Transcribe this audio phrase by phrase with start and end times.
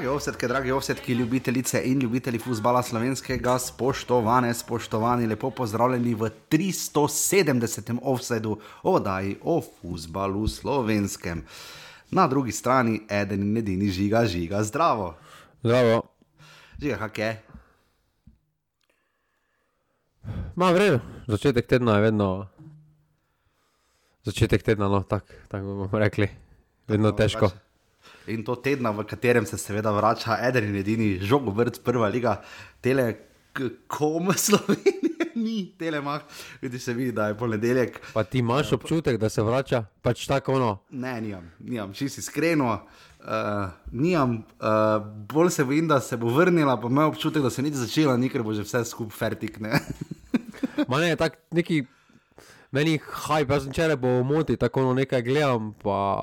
[0.00, 7.98] Dragi ovsetke, dragi ovsetki, ljubitelice in ljubitelji futbola slovenskega, spoštovane, spoštovani, lepo pozdravljeni v 370.
[8.02, 11.44] offsetu oddaji o futbalu slovenskem.
[12.10, 15.14] Na drugi strani eden in edini žiga, žiga, zdravo.
[15.62, 16.02] Zdravo.
[16.82, 17.42] Žiga, kak je?
[20.56, 22.46] Ma vredno, začetek tedna je vedno.
[24.24, 26.28] Začetek tedna, no, tako tak bomo rekli.
[26.88, 27.50] Vedno težko.
[28.30, 32.38] In to tedna, v katerem se seveda vrača eden in edini žog, vrt, prva liga,
[32.80, 36.22] telekom Slovenije, ni telemah,
[36.62, 38.00] vidi se vidi, da je ponedeljek.
[38.14, 40.72] Pa ti imaš občutek, da se vrača, pač tako ono.
[40.90, 42.80] Ne, nimam, nimam, čisto iskreno.
[43.20, 47.62] Uh, nimam, uh, bolj se bojim, da se bo vrnila, pa imam občutek, da se
[47.62, 49.58] ni začela, nikar bo že vse skupaj fertik.
[50.88, 51.82] Ma ne, tak neki,
[52.72, 56.22] meni hajp, jaz sem včeraj bo v moti, tako ono nekaj gledam, pa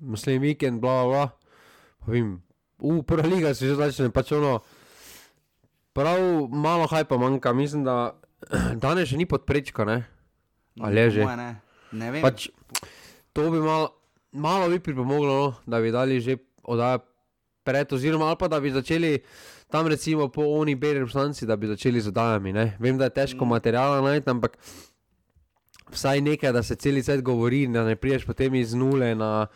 [0.00, 1.43] muslim vikend, bla bla bla.
[2.06, 2.42] Vem,
[2.78, 4.60] v prva liga se že začne, pač ono,
[5.96, 6.18] prav
[6.50, 8.14] malo hajpa manjka, mislim, da
[8.84, 10.04] danes še ni podprečka, ne?
[10.80, 11.22] Ali je že?
[11.24, 11.50] Ne,
[11.94, 12.22] ne vem.
[12.24, 12.50] Pač,
[13.32, 13.94] to bi malo,
[14.34, 17.04] malo bi pripomoglo, no, da bi dali že oddajo
[17.64, 19.16] pred, oziroma ali pa da bi začeli
[19.72, 22.52] tam recimo po oni beri reprezentanci, da bi začeli z oddajami.
[22.52, 22.76] Ne?
[22.78, 24.58] Vem, da je težko materijala najti, ampak
[25.90, 29.46] vsaj nekaj, da se celi svet govori, da ne priješ potem iz nule na,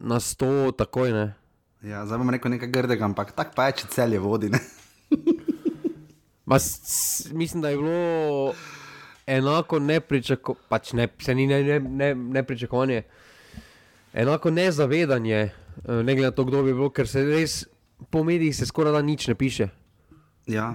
[0.00, 1.26] na sto, takoj ne.
[1.82, 4.50] Ja, zdaj bom rekel nekaj grdega, ampak tako pa je, če celje vodi.
[4.50, 4.58] Ne?
[6.48, 8.54] Ma, s, s, mislim, da je bilo
[9.26, 13.02] enako nepričakovanje, pač ne, se ni ne, ne, ne, nepričakovanje,
[14.12, 17.60] enako nezavedanje, eh, ne glede na to, kdo bi bil, ker se res
[18.10, 19.68] po medijih skoraj da nič ne piše.
[20.48, 20.72] Ja,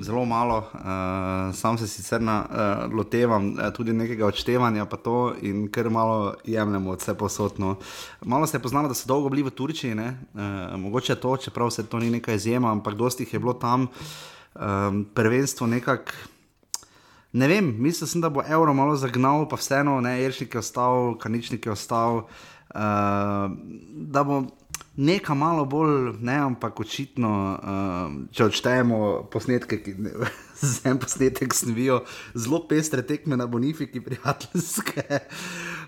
[0.00, 5.34] zelo malo, uh, sam se sicer na, uh, lotevam uh, tudi nekega odštevanja, pa to
[5.42, 7.76] in kar malo jemljemo od vse posodno.
[8.24, 10.18] Malo se je poznalo, da so dolgo bili v Turčiji, ne?
[10.34, 13.86] uh, mogoče to, čeprav se to ni neka izjema, ampak dosti jih je bilo tam,
[14.54, 16.12] um, prvenstvo nekako.
[17.32, 21.18] Ne vem, mislil sem, da bo evro malo zagnal, pa vseeno, ne, Eršnik je ostal,
[21.18, 23.52] Kaničnik je ostal, uh,
[23.92, 24.44] da bo
[24.98, 28.98] nekaj malo bolj, ne, ampak očitno, uh, če odštejemo
[29.30, 29.94] posnetke, ki
[30.62, 32.00] za en posnetek snovijo,
[32.34, 35.06] zelo pestre tekme na Bonifiki, prijateljske,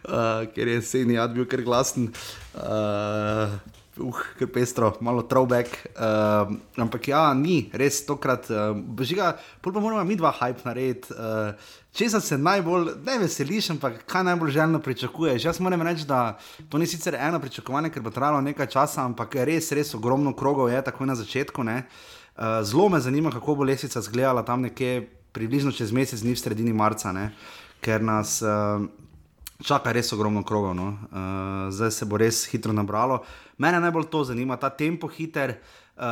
[0.07, 2.13] uh, ker je sejni jad bil kar glasen.
[2.55, 3.59] Uh,
[3.99, 5.67] Uh, ker pestro, malo throwback.
[5.99, 8.47] Uh, ampak ja, ni, res tokrat.
[8.47, 11.11] Uh, žiga, pol pa moramo mi dva hype narediti.
[11.11, 15.45] Uh, Česa se najbolj, ne veseliš, ampak kaj najbolj željno pričakuješ?
[15.45, 19.35] Jaz moram reči, da to ni sicer eno pričakovanje, ker bo trajalo nekaj časa, ampak
[19.35, 21.67] res, res ogromno krogov je tako na začetku.
[21.67, 26.39] Uh, zelo me zanima, kako bo lesica izgledala tam nekje približno čez mesec dni v
[26.39, 27.33] sredini marca, ne?
[27.81, 28.39] ker nas.
[28.43, 28.87] Uh,
[29.61, 30.87] Čaka res ogromno krogov, no.
[31.13, 33.19] uh, zdaj se bo res hitro nabralo.
[33.61, 36.03] Mene najbolj to zanima, ta tempo hiter, uh,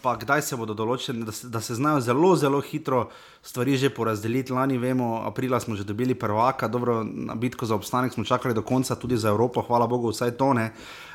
[0.00, 3.10] pa kdaj se bodo določili, da, se- da se znajo zelo, zelo hitro
[3.42, 4.52] stvari že porazdeliti.
[4.52, 8.62] Lani, vemo, aprila smo že dobili prvaka, dobro, na bitko za obstanek smo čakali do
[8.62, 10.70] konca, tudi za Evropo, hvala Bogu, vsaj to ne.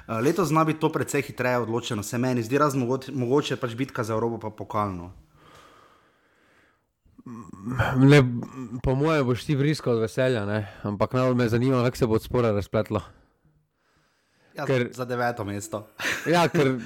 [0.05, 4.05] Uh, letos zna biti to precej hitreje odločeno, se meni zdi, razen mogoče, pač bitka
[4.05, 5.11] za Evropo, pa pokalno.
[7.97, 8.21] Ne,
[8.83, 10.59] po mojem boš ti vriskal od veselja, ne?
[10.83, 13.01] ampak najbolj me zanima, kako se bo od spora razpletlo.
[14.55, 14.88] Ja, Ker-.
[14.93, 15.83] Za deveto mesto.
[16.33, 16.79] Ja, ker,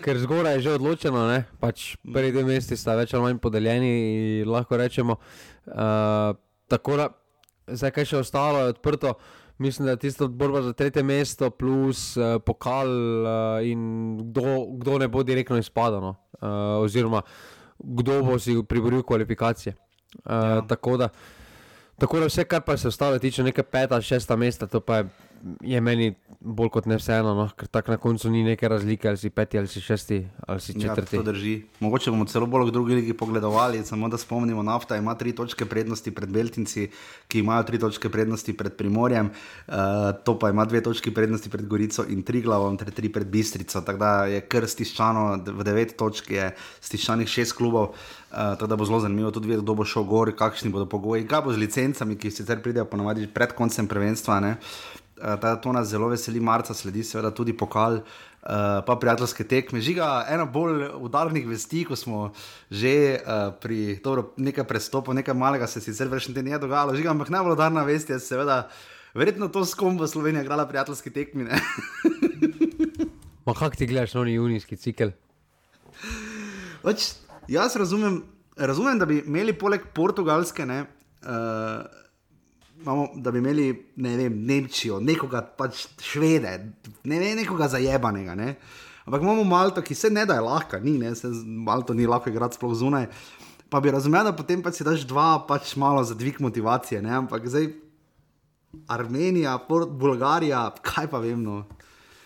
[0.00, 1.44] ker zgoraj je že odločeno, ne?
[1.60, 3.90] pač prvi dve mesti sta več ali manj podeljeni,
[4.48, 5.18] lahko rečemo.
[5.66, 6.32] Uh,
[6.70, 7.08] tako da,
[7.68, 9.14] zdaj kaj še ostalo je odprto.
[9.60, 13.82] Mislim, da je tisto borba za tretje mesto, plus uh, pokal uh, in
[14.30, 17.20] kdo, kdo ne bo direktno izpadano, uh, oziroma
[17.76, 19.76] kdo bo si priboril kvalifikacije.
[19.76, 19.84] Uh,
[20.24, 20.62] Ja.
[20.66, 21.10] tako, da,
[22.00, 25.04] tako da vse, kar pa se ostalo tiče, neka peta, šesta mesta, to pa je,
[25.60, 27.46] je meni bolj kot ne vseeno, no?
[27.56, 30.72] ker tako na koncu ni neke razlike, ali si peti, ali si šesti, ali si
[30.72, 31.16] četrti.
[31.16, 31.54] Ja, to drži.
[31.80, 35.66] Mogoče bomo celo bolj v drugi ligi pogledovali, samo da spomnimo, nafta ima tri točke
[35.66, 36.88] prednosti pred Beltinci,
[37.28, 39.74] ki imajo tri točke prednosti pred Primorjem, uh,
[40.24, 43.80] to pa ima dve točki prednosti pred Gorico in Triglavom, ter tri pred Bistrico.
[43.80, 46.50] Tako da je kar stiščano, v devet točk je
[46.80, 47.94] stiščanih šest klubov.
[48.30, 51.26] Uh, tako da bo zelo zanimivo tudi videti, kdo bo šel gor, kakšni bodo pogoji,
[51.28, 54.38] kaj bo z licencami, ki sicer pridejo ponavadi pred koncem prvenstva.
[54.40, 54.52] Ne?
[54.54, 59.80] Uh, da to nas zelo veseli, marca sledi seveda tudi pokal, uh, pa prijateljske tekme.
[59.80, 62.30] Žiga, ena bolj udarnih vesti, ko smo
[62.70, 67.10] že uh, pri dobro, nekaj prestopov, nekaj malega se sicer več ne je dogajalo, žiga,
[67.10, 68.68] ampak najbolj udarna vest je seveda.
[69.14, 71.44] Verjetno to s kom bo Slovenija igrala prijateljske tekme.
[71.44, 71.60] ne.
[73.46, 75.10] Ma kak ti gledaš nov junijski cikel?
[76.84, 77.12] Pač,
[77.50, 78.20] jaz razumem,
[78.56, 80.84] razumem, da bi imeli poleg Portugalske, ne,
[81.24, 81.99] uh,
[82.82, 83.66] imamo, da bi imeli
[83.96, 86.54] ne vem, Nemčijo, nekoga pač švede,
[87.04, 88.34] ne, ne nekoga zajebanega.
[88.34, 88.54] Ne?
[89.04, 92.30] Ampak imamo Malto, ki se ne da je lahka, ni, ne, se Malto ni lahko
[92.30, 93.08] igrati sploh zunaj.
[93.70, 97.14] Pa bi razumel, da potem pa si daš dva, pač malo za dvig motivacije, ne?
[97.22, 97.70] ampak zdaj
[98.90, 101.42] Armenija, Bolgarija, kaj pa vem.
[101.42, 101.64] No.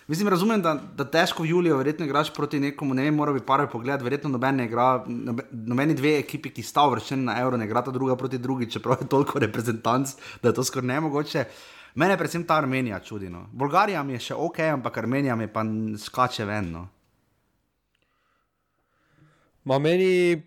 [0.07, 3.41] Mislim, razumem, da, da težko v Juliju, verjetno igraš proti nekomu, ne vem, mora bi
[3.41, 5.05] par pogled, verjetno noben ne igra,
[5.51, 9.09] nobeni dve ekipi, ki sta uvrščeni na Euro, ne igrata druga proti drugi, čeprav je
[9.09, 10.13] toliko reprezentanc,
[10.43, 11.45] da je to skoraj nemogoče.
[11.95, 13.31] Mene predvsem ta Armenija čudi.
[13.31, 13.47] No.
[13.53, 15.63] Bolgarija mi je še ok, ampak Armenija mi pa
[15.99, 16.71] skače ven.
[16.75, 16.89] No.
[19.65, 20.43] Ma meni.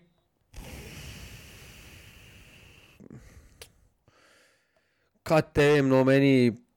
[5.26, 6.67] Kaj te vem, no meni.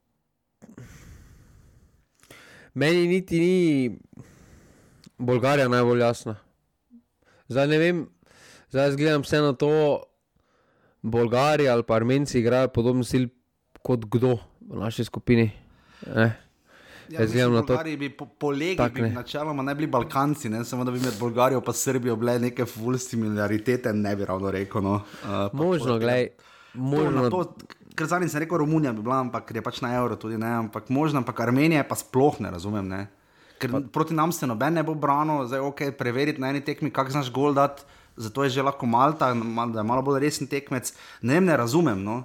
[2.74, 3.98] Meni niti ni
[5.18, 6.36] Bolgarija najbolj jasna.
[7.48, 8.06] Zdaj ne vem,
[8.70, 10.04] zdaj gledam vse na to,
[11.02, 13.28] Bolgari ali pa Armenci igrajo podoben stil
[13.82, 15.52] kot kdo v naši skupini.
[16.08, 16.32] Eh.
[17.12, 20.64] Ja, mislim, na to, da bi po, po legi, bi načeloma ne bili Balkanci, ne?
[20.66, 24.82] samo da bi med Bolgarijo in Srbijo bile neke fulsti milijaritete, ne bi ravno rekel.
[24.82, 24.94] No.
[24.94, 26.28] Uh, možno, gledaj.
[26.74, 27.30] Možno.
[27.96, 30.90] Ker zadnji sem rekel, Romunija bi bila, ampak je pač na evro tudi ne, ampak
[30.90, 32.88] možno, ampak Armenija pa sploh ne razumem.
[32.88, 33.08] Ne?
[33.62, 33.82] Ker pa.
[33.94, 37.32] proti nam se noben ne bo branil, zdaj ok, preveriti na eni tekmi, kak znaš
[37.34, 37.84] gol dati,
[38.18, 40.94] zato je že lahko Malta, da je malo bolj resen tekmec.
[41.22, 42.24] Ne, ne razumem, no.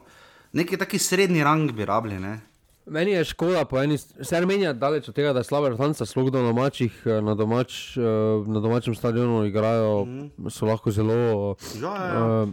[0.56, 2.20] Neki taki srednji rang bi rabili.
[2.20, 2.38] Ne?
[2.86, 6.30] Meni je škoda, po eni strani Armenija daleč od tega, da je slaba vrtanca, sploh
[6.30, 8.02] na, domačih, eh, na, domač, eh,
[8.46, 10.50] na domačem stadionu igrajo, mm -hmm.
[10.50, 11.56] so lahko zelo.
[11.82, 12.42] Ja, ja.
[12.42, 12.48] Uh,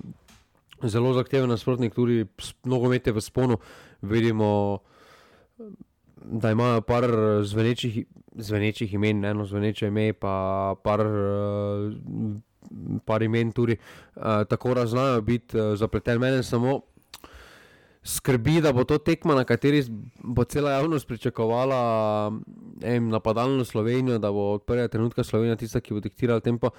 [0.89, 2.25] zelo zahteven nasprotnik, tudi
[2.65, 3.57] mnogomete v sponu.
[4.01, 4.79] Vidimo,
[6.15, 7.05] da imajo par
[7.43, 11.03] zvenečih, zvenečih imen, eno zveneče ime, pa par,
[13.05, 13.77] par imen tudi.
[14.49, 16.19] Tako da znajo biti zapleteni.
[16.19, 16.81] Mene samo
[18.03, 19.83] skrbi, da bo to tekma, na kateri
[20.23, 22.31] bo cela javnost pričakovala
[22.99, 26.69] napadalno Slovenijo, da bo od prvega trenutka Slovenija tista, ki bo diktirala tempo.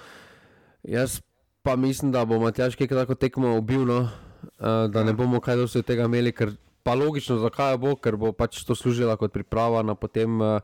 [0.83, 1.21] Jaz
[1.65, 3.99] pa mislim, da bo Matjaš kaj tako tekmo ubil, no?
[3.99, 6.51] uh, da ne bomo kaj dosti tega imeli, ker
[6.85, 10.61] pa logično, zakaj bo, ker bo pač to služila kot priprava na potem uh,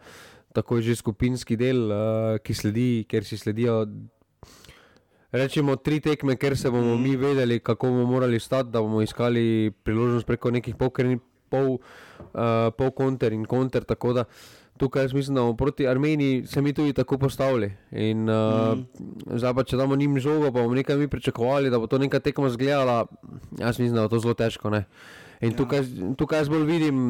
[0.53, 3.81] takoj že skupinski del, uh, ki sledi, ker si sledijo.
[5.33, 9.74] Rečemo tri tekme, ker se bomo mi vedeli, kako bomo morali stati, da bomo iskali
[9.83, 10.94] priložnost preko nekih pol,
[11.50, 13.88] pol, uh, pol konter in konter.
[13.89, 17.73] Tako da uh, tukaj jaz mislim, da bomo proti Armeniji se mi tudi tako postavili.
[17.91, 19.37] In, uh, mm.
[19.37, 22.19] zdaj pa če damo njim žogo, pa bomo nekaj mi pričakovali, da bo to neka
[22.19, 23.05] tekma zgledala.
[23.59, 24.73] Jaz mislim, da bo to zelo težko.
[24.73, 24.85] Ne?
[25.41, 25.57] In ja.
[25.57, 25.85] tukaj,
[26.17, 27.05] tukaj jaz bolj vidim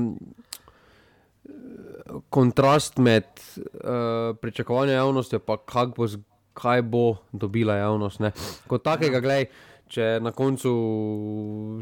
[2.29, 5.57] kontrast med uh, pričakovanjem javnosti, pa
[5.95, 6.09] bo,
[6.53, 8.19] kaj bo dobila javnost.
[8.19, 8.35] Ne?
[8.67, 9.27] Kot takega, ja.
[9.27, 9.51] gledaj.
[9.91, 10.69] Če na koncu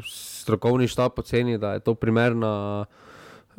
[0.02, 3.09] strokovni štab oceni, da je to primerna uh,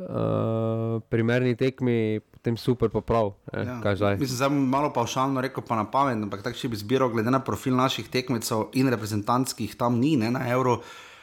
[0.07, 3.33] uh, primerni tekmi, potem super, pa prav.
[3.53, 3.79] Ja.
[3.81, 7.11] Mislim, da sem malo pa všalno rekel, pa na pamet, ampak tako če bi zbiral,
[7.13, 10.81] glede na profil naših tekmecev in reprezentantskih, tam ni, ne, na Euro,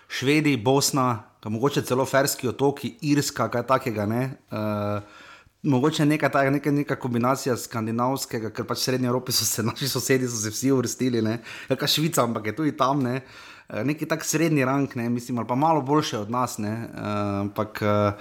[0.08, 4.06] Švedi, Bosna, mogoče celo Ferski otoki, Irska, kaj takega.
[4.08, 4.22] Ne,
[4.52, 5.24] uh,
[5.68, 9.88] Mogoče neka, ta, neka, neka kombinacija skandinavskega, ker pač v Srednji Evropi so se naši
[9.90, 13.24] sosedi so se vsi uvrstili, ne kaj Švica, ampak je tudi tam, ne.
[13.68, 16.58] neki tak srednji rang, ne, mislim, ali pa malo boljše od nas.
[16.58, 18.12] Ne, uh, ampak, uh,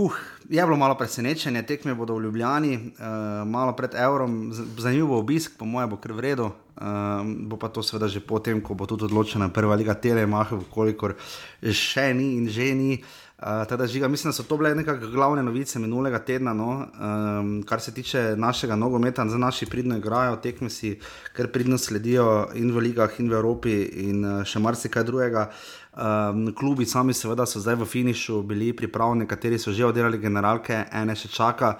[0.00, 0.16] Huh,
[0.48, 5.58] je bilo malo presenečenje, tekme bodo v Ljubljani, uh, malo pred evrom, zanimiv bo obisk,
[5.58, 6.54] po mojem, bo kar vredno.
[6.80, 11.18] Uh, bo pa to seveda že potem, ko bo tudi odločena prva liga Telemaha, kolikor
[11.60, 12.96] še ni in že ni.
[13.40, 17.52] Uh, teda, žiga, mislim, da so to bile nekakšne glavne novice minulega tedna, no, um,
[17.68, 20.96] kar se tiče našega nogometa, za naši pridno igrajo, tekme si,
[21.36, 23.76] ker pridno sledijo in v ligah, in v Evropi,
[24.08, 25.48] in uh, še marsikaj drugega.
[25.48, 30.18] Uh, Um, klubi sami, seveda, so zdaj v finišu bili pripravljeni, nekateri so že oddelali
[30.18, 31.74] generalke, ene še čaka.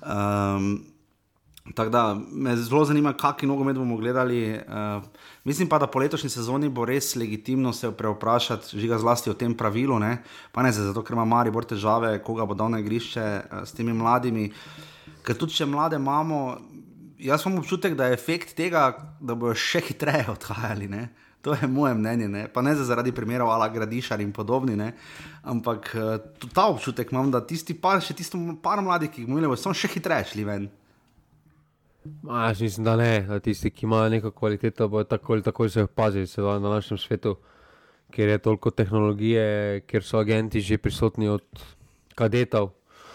[0.00, 0.78] Um,
[1.74, 4.54] Tako da me zelo zanima, kakšen nogomet bomo gledali.
[4.54, 5.02] Uh,
[5.44, 9.54] mislim pa, da po letošnji sezoni bo res legitimno se preoprašati, žiga zlasti o tem
[9.54, 9.98] pravilu.
[9.98, 10.22] Ne?
[10.52, 13.74] Pa ne zato, ker ima Mari bolj težave, koga bo dal na igrišče uh, s
[13.74, 14.46] temi mladimi.
[15.26, 16.40] Ker tudi če mlade imamo,
[17.18, 18.88] jaz imam občutek, da je efekt tega,
[19.20, 20.88] da bodo še hitreje odhajali.
[20.88, 21.08] Ne?
[21.46, 22.48] To je moje mnenje, ne?
[22.50, 24.88] pa ne zaradi primerov ala gradišar in podobni, ne?
[25.46, 26.16] ampak uh,
[26.50, 29.92] ta občutek imam, da tisti par, še tisto par mladih, ki jih imamo, so še
[29.94, 30.66] hitreje šli ven.
[32.26, 35.68] A, jaz mislim, da ne, da tisti, ki imajo neko kvaliteto, bo tako ali tako
[35.70, 36.26] se opazili
[36.58, 37.36] na našem svetu,
[38.10, 39.46] ker je toliko tehnologije,
[39.86, 41.46] ker so agenti že prisotni od
[42.18, 42.72] kadetov.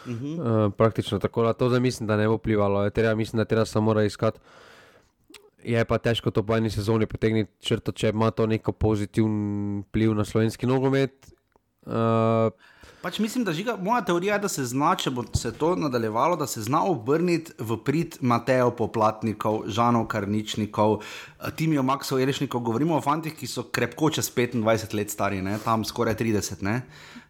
[0.07, 0.39] Uh -huh.
[0.39, 2.89] uh, praktično tako, da to zdaj mislim, da ne bo vplivalo.
[2.89, 4.39] Treba, mislim, da treba samo iskati
[5.63, 10.15] je pa težko to po eni sezoni potegniti črto, če ima to neko pozitiven vpliv
[10.17, 11.31] na slovenski nogomet.
[11.85, 12.51] Uh,
[13.01, 16.35] Pač mislim, da žiga, moja teorija je, da se zna, če bo se to nadaljevalo,
[16.37, 22.61] da se zna obrniti v prid Matejo Poplatnikov, Žanov Karničnikov, eh, Timijo Maksov, Erešnikov.
[22.61, 25.57] Govorimo o fantih, ki so krepko čez 25 let stari, ne?
[25.65, 26.75] tam skoraj 30 ne?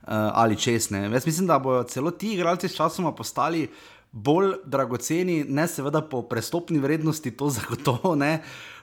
[0.01, 0.89] Uh, ali čez.
[0.91, 1.05] Ne?
[1.07, 3.69] Jaz mislim, da bodo celo ti igralci s časoma postali
[4.12, 8.39] bolj dragoceni, ne seveda po prestopni vrednosti, to zagotovo ne.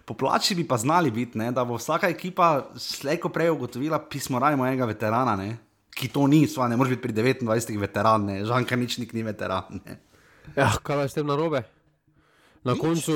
[0.08, 1.52] Po plači bi pa znali biti, ne?
[1.52, 5.36] da bo vsaka ekipa slejko prej ugotovila, pismo rajmo enega veterana.
[5.36, 5.56] Ne?
[5.98, 9.82] ki to ni, sva, ne moreš biti pri 29 veteranih, žanka nič ni veteran.
[10.54, 11.64] Ja, kaj je s tem narobe?
[12.66, 13.14] Na koncu,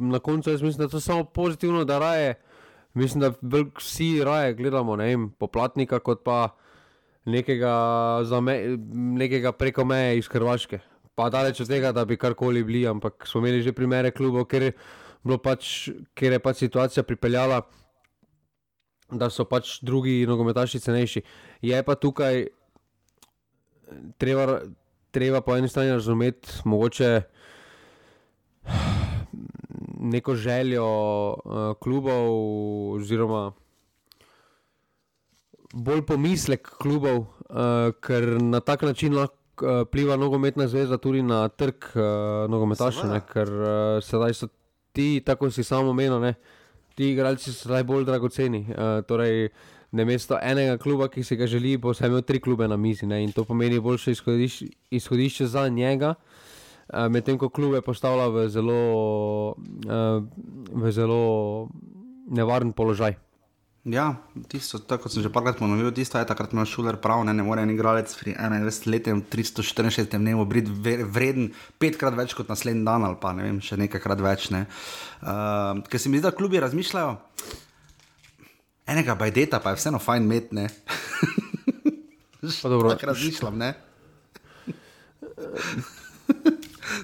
[0.00, 2.34] na koncu jaz mislim, da to samo pozitivno, da raje,
[2.94, 6.54] mislim, da vsi raje gledamo ne vem, poplatnika kot pa
[7.24, 7.72] nekega,
[8.42, 8.76] me,
[9.18, 10.80] nekega preko meje iz Hrvaške.
[11.14, 14.72] Pa daleč od tega, da bi karkoli bili, ampak smo imeli že primere klubov, ker
[15.42, 17.62] pač, ker je pač situacija pripeljala
[19.12, 21.22] da so pač drugi nogometaši cenejši.
[21.62, 22.46] Je pa tukaj
[24.18, 24.60] treba,
[25.10, 27.10] treba po eni strani razumeti, mogoče
[30.12, 32.30] neko željo uh, klubov,
[32.96, 33.52] oziroma
[35.72, 39.41] bolj pomislek klubov, uh, ker na tak način lahko.
[39.90, 42.02] Pliva nogometna zveza tudi na trg uh,
[42.50, 43.68] nogometašov, ker uh,
[44.02, 44.48] sedaj so
[44.96, 46.34] ti, tako si samo menil, uh,
[46.94, 48.66] ti igralci so najbolj dragoceni.
[48.68, 49.50] Uh, torej,
[49.92, 53.06] na mesto enega kluba, ki si ga želi, bo vse imel tri klube na mizi
[53.06, 53.22] ne?
[53.24, 56.14] in to pomeni boljše izhodišče, izhodišče za njega.
[56.88, 58.80] Uh, Medtem ko klube postavlja v zelo,
[59.52, 60.24] uh,
[60.72, 61.68] v zelo
[62.28, 63.16] nevaren položaj.
[63.82, 64.14] Ja,
[64.46, 67.66] tisto, tako sem že parkrat ponovil, tisto je takrat imel šuler prav, ne, ne more
[67.66, 70.70] en igralec pri 21-letnem 364 dnevu biti
[71.02, 71.50] vreden
[71.82, 74.54] petkrat več kot naslednji dan ali pa ne vem, še nekajkrat več.
[74.54, 74.70] Ne.
[75.18, 77.18] Uh, ker se mi zdi, da klubi razmišljajo,
[78.94, 80.70] enega bajdeta pa je vseeno fajn met, ne.
[82.62, 82.90] Pa dobro.
[82.90, 83.74] Tako razmišljam, ne.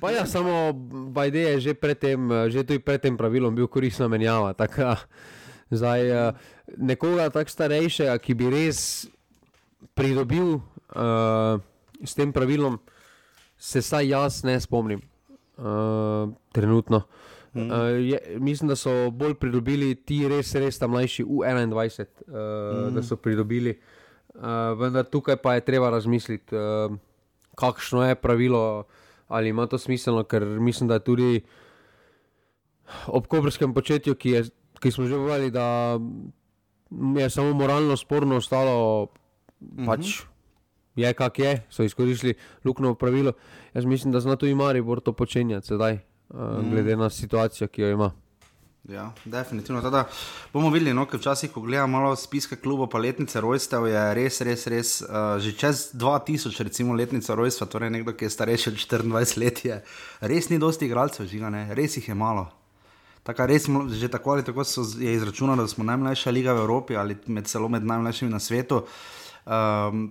[0.03, 0.73] Pa ja, samo
[1.15, 4.55] bajde je že predtem, že tudi pred tem pravilom bil koristna menjava.
[4.55, 4.95] Tako,
[5.71, 6.35] Zdaj, uh,
[6.77, 8.81] nekoga tako starejšega, ki bi res
[9.95, 11.61] pridobil uh,
[12.05, 12.79] s tem pravilom,
[13.59, 15.03] se saj jaz ne spomnim.
[15.59, 17.03] Uh, trenutno.
[17.55, 22.95] Uh, je, mislim, da so bolj pridobili ti res, res tam mlajši, U21, uh, mm.
[22.95, 23.75] da so pridobili.
[24.35, 26.95] Uh, vendar tukaj pa je treba razmisliti, uh,
[27.59, 28.85] kakšno je pravilo,
[29.29, 31.41] ali ima to smisel, ker mislim, da tudi
[33.07, 34.45] ob kobrskem početju, ki je
[34.79, 35.99] ki smo že povedali, da
[37.21, 39.07] je samo moralno sporno ostalo,
[39.87, 40.27] pač uh -huh.
[40.97, 43.33] je kak je, so izkoristili luknjo pravilo.
[43.75, 46.71] Jaz mislim, da zna tudi Maribor to počenjati sedaj, uh -huh.
[46.71, 48.13] glede na situacijo, ki jo ima.
[48.89, 49.83] Ja, definitivno.
[49.83, 50.07] Tada
[50.53, 54.41] bomo videli, no, ker včasih, ko gledamo malo spiske klubov, pa letnice rojstev, je res,
[54.41, 58.77] res, res uh, že čez 2000, recimo letnica rojstva, torej nekdo, ki je starejši od
[58.77, 59.83] 24 let, je
[60.21, 62.49] res ni dosti igralcev, žiga, res jih je malo.
[63.29, 64.65] Tako res, že tako ali tako
[64.99, 68.83] je izračunano, da smo najmlajša liga v Evropi ali med celo med najmlajšimi na svetu.
[69.45, 70.11] Um,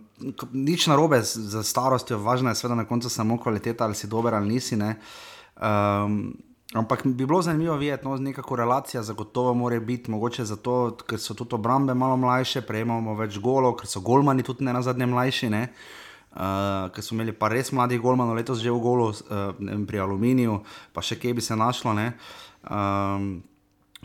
[0.53, 4.33] nič na robe za starostjo, važno je seveda na koncu samo kvaliteta, ali si dober
[4.33, 4.77] ali nisi.
[4.77, 6.38] Um,
[6.74, 11.33] ampak bi bilo zanimivo videti, no, neka korelacija zagotovo mora biti, mogoče zato, ker so
[11.33, 15.50] tudi obrambe malo mlajše, prejemamo več golov, ker so golmani tudi ne na zadnje mlajši.
[15.50, 15.67] Ne?
[16.38, 20.59] Uh, ker smo imeli pa res mladih golmanov letos že v golu, uh, pri aluminiju,
[20.93, 21.95] pa še kje bi se našlo.
[21.97, 23.29] Uh, Um,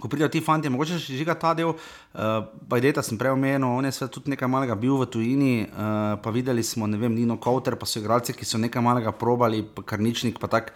[0.01, 1.75] ko pridejo ti fanti, mogoče še žiga ta del,
[2.13, 6.17] pa je deta sem prej omenil, on je tudi nekaj malega bil v tujini, uh,
[6.23, 9.63] pa videli smo, ne vem, Nino Kauter, pa so igralci, ki so nekaj malega probali,
[9.63, 10.75] pa karničnik, pa tako.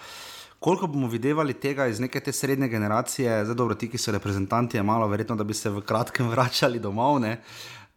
[0.60, 4.78] Koliko bomo videli tega iz neke te srednje generacije, zdaj dobro, ti, ki so reprezentanti,
[4.78, 7.20] je malo verjetno, da bi se v kratkem vračali domov.
[7.20, 7.36] Uh,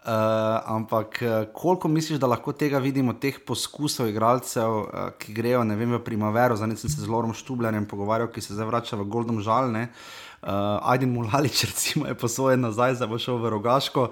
[0.09, 1.19] ampak
[1.53, 6.57] koliko misliš, da lahko tega vidimo, teh poskusov igralcev, uh, ki grejo vem, v primavero,
[6.57, 9.89] zdaj sem se z Lorom Štubljanjem pogovarjal, ki se zdaj vrača v Goldom Žalne.
[9.89, 14.09] Uh, Ajdin Mulalič, recimo, je posojen nazaj, zdaj bo šel v Rogaško.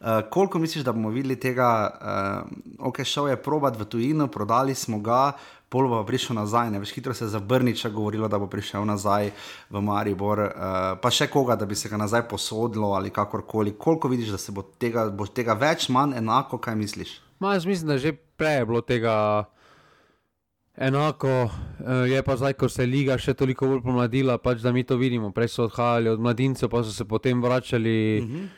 [0.00, 1.70] Uh, koliko misliš, da bomo videli tega,
[2.80, 5.32] uh, ok, šel je probat v tujino, prodali smo ga,
[5.68, 8.84] pol bo prišel nazaj, ne veš, hitro se je za Brniča govorilo, da bo prišel
[8.84, 9.30] nazaj
[9.70, 10.50] v Maribor, uh,
[11.00, 13.76] pa še koga, da bi se ga nazaj posodilo ali kakorkoli.
[13.78, 17.20] Koliko vidiš, da se bo tega, bo tega več, manj enako, kaj misliš?
[17.40, 19.16] Ma, jaz mislim, da že prej je bilo tega.
[20.80, 24.72] Enako eh, je pa zdaj, ko se je liga še toliko bolj pomladila, pač da
[24.72, 25.28] mi to vidimo.
[25.36, 28.36] Prej so odhajali od mladincev, pa so se potem vračali uh mhm.
[28.36, 28.48] -huh.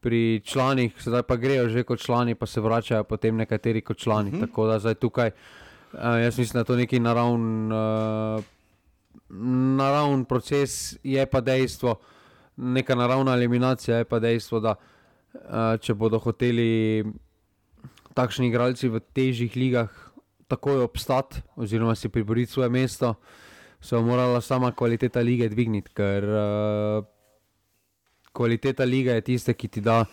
[0.00, 4.30] pri članih, sedaj pa grejo že kot člani, pa se vračajo potem nekateri kot člani.
[4.30, 4.44] Uh mhm.
[4.44, 4.46] -huh.
[4.46, 5.30] Tako da zdaj tukaj.
[5.92, 8.44] Uh, jaz mislim, da je to neki naravn, uh,
[9.76, 11.98] naravn proces, je pa dejstvo,
[12.56, 14.74] neka naravna eliminacija je pa dejstvo, da
[15.80, 17.04] če bodo hoteli
[18.14, 20.01] takšni igralci v težjih ligah
[20.52, 23.14] takoj obstati, oziroma si priboriti svoje mesto,
[23.80, 27.04] se bo morala sama kvaliteta lige dvigniti, ker uh,
[28.32, 30.04] kvaliteta lige je tista, ki ti da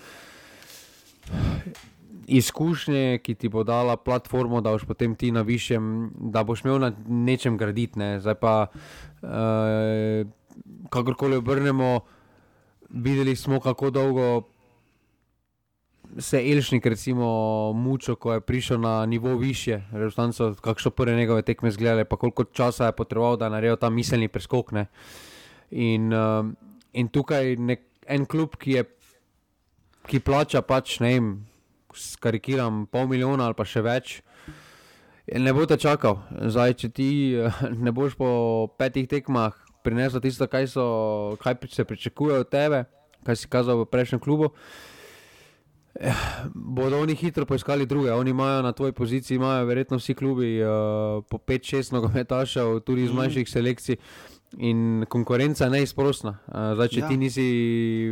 [2.29, 6.79] izkušnje, ki ti bo dala platformo, da boš potem ti na višjem, da boš imel
[6.79, 7.99] na nečem graditi.
[7.99, 8.19] Ne.
[8.21, 8.53] Zdaj pa,
[9.21, 10.25] uh,
[10.89, 11.99] kakorkoli obrnemo,
[12.89, 14.29] videli smo, kako dolgo
[16.17, 17.27] se Elšnik, recimo,
[17.73, 19.81] mučil, ko je prišel na nivo više.
[19.91, 23.89] Rezultanco, kakšno prve njegove tekme zgledale, pa koliko časa je potreboval, da je naredil ta
[23.89, 24.71] miselni preskok.
[25.71, 26.45] In, uh,
[26.93, 28.83] in tukaj nek, en klub, ki je.
[30.09, 31.25] Ki plača pač, ne vem,
[31.93, 34.13] skarikiram, pol milijona ali pa še več.
[35.29, 37.09] Ne bo te čakal, zdaj, če ti
[37.85, 38.29] ne boš po
[38.79, 39.53] petih tekmah
[39.85, 40.85] prinesel tisto, kaj, so,
[41.43, 42.83] kaj se pričakuje od tebe,
[43.25, 44.49] kaj si kazal v prejšnjem klubu.
[45.95, 46.13] Eh,
[46.53, 50.69] bodo oni hitro poiskali druge, oni imajo na tvoji poziciji, imajo verjetno vsi klubi uh,
[51.29, 53.17] po 5-6 nogometašev, tudi iz mhm.
[53.17, 53.95] manjših selekcij.
[54.57, 56.37] In konkurenca je neizprostna.
[56.47, 57.07] Uh, zdaj, če ja.
[57.07, 57.49] ti nisi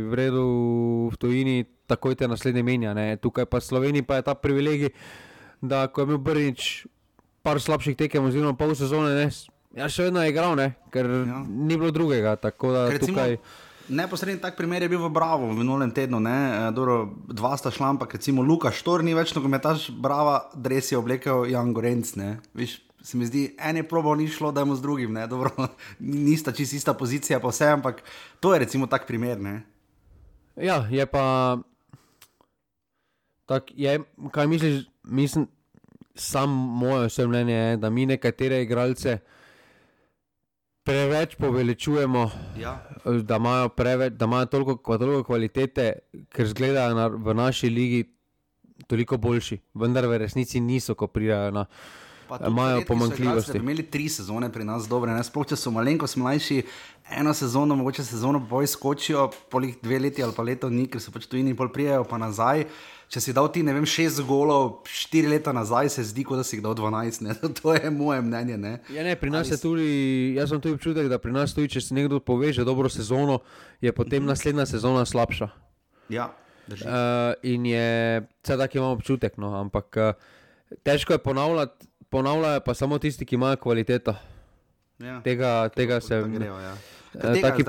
[0.06, 0.44] v redu
[1.12, 2.94] v tujini, takoj te naslednje menja.
[2.94, 3.16] Ne.
[3.16, 4.92] Tukaj pa Sloveniji pa je ta privilegij,
[5.60, 6.86] da ko je imel Brnič
[7.42, 9.30] par slabših tekem, oziroma pol sezone, ne,
[9.78, 11.42] ja, še vedno je igral, ne, ker ja.
[11.46, 12.36] ni bilo drugega.
[12.36, 13.38] Tukaj...
[13.88, 16.20] Neposredni tak primer je bil v Bravo v minulem tednu.
[16.20, 20.92] E, dobro, dva sta šla, ampak recimo Luka Štor ni več, no, kometaš Brava, dres
[20.92, 22.12] je oblekel Jan Gorenc.
[23.00, 25.54] Se mi zdi, en je probo ni šlo, da je mu z drugim, ne, dobro,
[26.28, 28.04] nista čisto ista pozicija, pa vse, ampak
[28.44, 29.40] to je recimo tak primer.
[29.40, 29.64] Ne.
[30.58, 31.56] Ja, je pa.
[33.48, 34.02] Tak, je,
[34.34, 35.48] kaj misliš, mislim,
[36.12, 39.18] samo moje osebno mnenje je, da mi nekatere igralce
[40.88, 42.78] preveč poveličujemo, ja.
[43.04, 45.92] da imajo preveč, da imajo toliko, toliko kvalitete,
[46.32, 48.04] ker zgledajo na, v naši ligi
[48.86, 51.66] toliko boljši, vendar v resnici niso, ko prijajo na.
[52.46, 53.56] Imajo pomanjkljivosti.
[53.56, 56.58] Imeli tri sezone pri nas, dobre, ne sploh če so malenkost mlajši,
[57.16, 61.12] eno sezono, mogoče sezono boj skočijo, polih dve leti ali pa leto ni, ker so
[61.14, 62.66] pač tujini pol prijajo pa nazaj.
[63.08, 66.44] Če si dal ti, ne vem, šest golov, štiri leta nazaj, se zdi, kot da
[66.44, 67.24] si jih dal dvanajst.
[67.62, 68.58] To je moje mnenje.
[68.60, 68.72] Ne?
[68.92, 69.56] Ja, ne, pri nas Ali...
[69.56, 69.86] je tudi,
[70.36, 73.40] jaz sem tudi občutek, da pri nas tudi, če si nekdo poveže dobro sezono,
[73.80, 74.34] je potem -hmm.
[74.34, 75.48] naslednja sezona slabša.
[76.12, 76.34] Ja.
[76.68, 80.12] Uh, in je, vse tako imamo občutek, no, ampak uh,
[80.84, 84.14] težko je ponavljati, ponavljajo pa samo tisti, ki imajo kvaliteto.
[84.98, 86.46] Ja, tega, tega se mi gre.
[86.46, 86.76] Ja.
[87.14, 87.64] Uh, taki...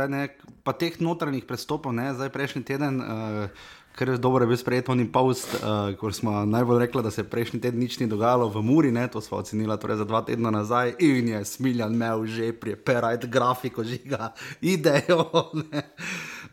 [0.63, 2.99] Pa teh notranjih prestopov, ne, zdaj prejšnji teden.
[2.99, 3.47] Uh,
[3.95, 7.59] ker dobro, je bil sprejet oni paust, uh, ko smo najbolj rekli, da se prejšnji
[7.61, 10.95] teden nič ni dogajalo v Muri, ne, to smo ocenili torej za dva tedna nazaj,
[10.99, 15.27] in je smiljan imel že preperajt grafiko, žiga, idejo.
[15.59, 15.83] Ne.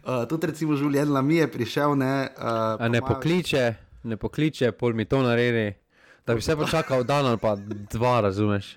[0.07, 1.97] Uh, tudi recimo življenje Lami je prišel.
[1.99, 3.65] Ne, uh, ne pokliče,
[4.07, 5.73] ne pokliče, pol mi to naredi,
[6.27, 7.57] da bi se počakal dan ali pa
[7.91, 8.77] dva, razumeš.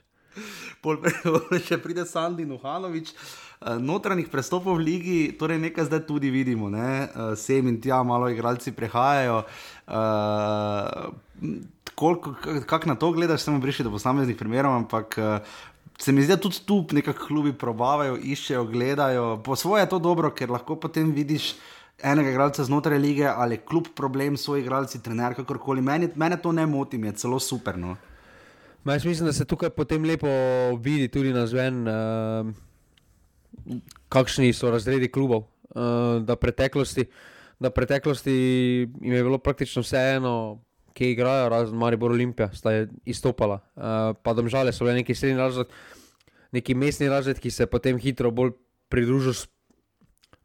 [0.82, 0.98] Pol,
[1.68, 3.14] še pride Sandy Nuhanovič.
[3.14, 7.12] Uh, Eh, notranjih prestopov v ligi, torej nekaj zdaj tudi vidimo, ne?
[7.12, 9.44] Eh, sem in tja malo igralci prehajajo.
[9.88, 11.12] Uh,
[12.00, 15.20] Kako na to gledaš, samo prišli do posameznih primerov, ampak
[16.00, 19.42] se mi zdi, da tudi tu nekako klubi probavajo, iščejo, gledajo.
[19.44, 21.58] Po svoje je to dobro, ker lahko potem vidiš
[22.00, 25.82] enega igralca znotraj lige ali kljub problem svojih igralcev, trener, kakorkoli.
[25.82, 27.76] Mene, mene to ne moti, je celo super.
[27.76, 27.98] No?
[28.86, 30.28] Jaz mislim, da se tukaj potem lepo
[30.80, 31.88] vidi tudi na zven.
[31.88, 32.69] Uh
[34.10, 35.48] kakšni so razredi klubov.
[35.70, 37.06] Uh, da, preteklosti,
[37.60, 38.32] da preteklosti
[39.02, 43.60] jim je bilo praktično vseeno, kje igrajo, razen Maribor Olimpija, sta je izstopala.
[43.76, 45.68] Uh, pa domžale so bile neki srednji razred,
[46.52, 48.56] neki mestni razred, ki se je potem hitro bolj
[48.90, 49.46] pridružil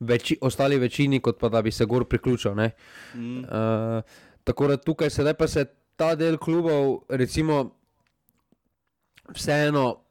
[0.00, 2.54] veči, ostali večini, kot pa da bi se gor priključil.
[2.54, 3.38] Mm.
[3.38, 4.02] Uh,
[4.44, 5.64] tako da tukaj sedaj pa se
[5.96, 7.78] ta del klubov, recimo,
[9.34, 10.04] vseeno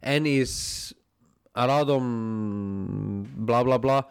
[0.00, 0.94] en iz
[1.54, 4.02] radom, bla, bla, bla,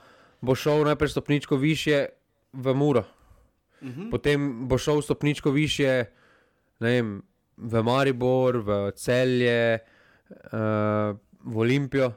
[0.42, 2.06] bo šel najprej stopničko više
[2.54, 3.04] v Muro.
[3.82, 4.02] Uh mhm.
[4.02, 4.12] -huh.
[4.12, 6.06] Potem bo šel stopničko više
[6.80, 7.22] vem,
[7.58, 9.80] v Maribor, v Celje,
[10.30, 12.12] uh, v Olimpijo.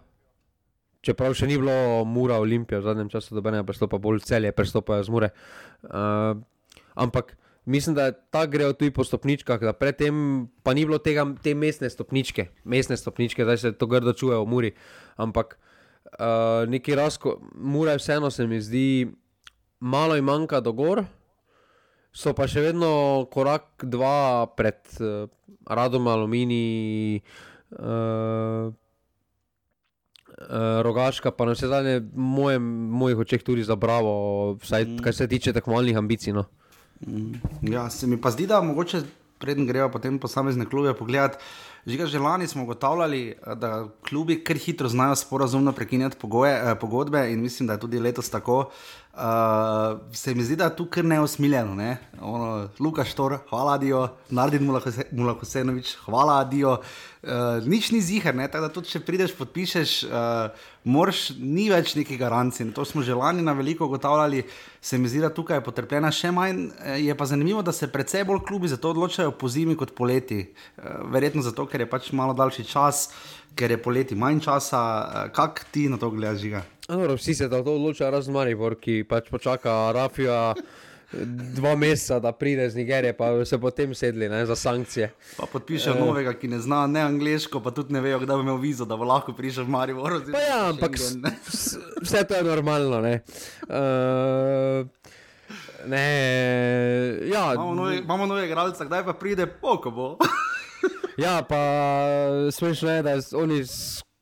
[1.00, 5.04] Čeprav še ni bilo Mura, Olimpija, v zadnjem času, da ne prestopa bolj celje, prestopajo
[5.06, 5.28] z Mure.
[5.82, 6.34] Uh,
[6.94, 7.36] ampak
[7.66, 11.90] mislim, da ta grejo tudi po stopničkah, da predtem pa ni bilo tega, te mestne
[11.90, 14.72] stopničke, mestne stopničke, zdaj se to grdo čuje v Muri.
[15.16, 19.12] Ampak uh, neki razko, Mura je vseeno se mi zdi,
[19.81, 21.05] malo jim manjka do gor,
[22.14, 25.29] so pa še vedno korak dva pred uh,
[25.66, 27.20] radom aluminij.
[27.70, 28.72] Uh,
[30.37, 34.98] Uh, rogaška, pa na vse zadnje, v mojih očeh tudi za Bravo, vsaj mm.
[35.00, 36.35] kar se tiče tekmovalnih ambicij.
[36.37, 36.44] No.
[37.00, 37.32] Mm,
[37.62, 39.02] ja, se mi pa zdi, da mogoče
[39.38, 41.38] preden grejo potem posamezne klube pogledati.
[41.87, 47.32] Žiga, že lani smo ugotavljali, da klubi kar hitro znajo sporazumno prekinjati pogoje, eh, pogodbe
[47.32, 48.70] in mislim, da je tudi letos tako.
[49.16, 51.74] Uh, se mi zdi, da je tu kar neosmiljeno.
[51.74, 51.96] Ne?
[52.81, 54.68] Luka Štor, hvala Dio, Nardin
[55.11, 56.74] Mulakosenovič, hvala Dio.
[57.22, 62.18] Uh, nič ni zihar, tako da tudi če prideš, podpišeš, uh, moraš, ni več neki
[62.20, 62.68] garancij.
[62.76, 64.44] To smo že lani na veliko ugotavljali,
[64.85, 66.66] se mi zdi, da tukaj je potrpljena še manj.
[67.00, 70.44] Je pa zanimivo, da se predvsej bolj klubi za to odločajo po zimi kot poleti.
[70.76, 73.07] Uh, verjetno zato, ker je pač malo daljši čas,
[73.57, 74.81] ker je poleti manj časa.
[74.81, 76.64] Uh, Kaj ti na to gledaš, žiga?
[76.88, 80.53] Ano, vsi se to odločajo, razen Maribor, ki pač počaka Rafija
[81.57, 85.12] dva meseca, da pride z Nigerije, pa se potem sedli ne, za sankcije.
[85.37, 86.01] Pa podpišejo e...
[86.01, 88.97] novega, ki ne zna ne angliško, pa tudi ne vejo, kdaj bo imel vizo, da
[88.97, 90.19] bo lahko prišel v Maribor.
[90.35, 90.99] Ja, ampak
[92.03, 93.01] vse to je normalno.
[93.01, 93.21] Ne.
[93.71, 94.87] Uh...
[95.87, 96.07] Ne,
[97.31, 97.55] ja.
[97.55, 100.09] Imamo nove igralce, kdaj pa pride, poko bo.
[101.25, 101.61] ja, pa
[102.53, 103.64] smešno je, da oni,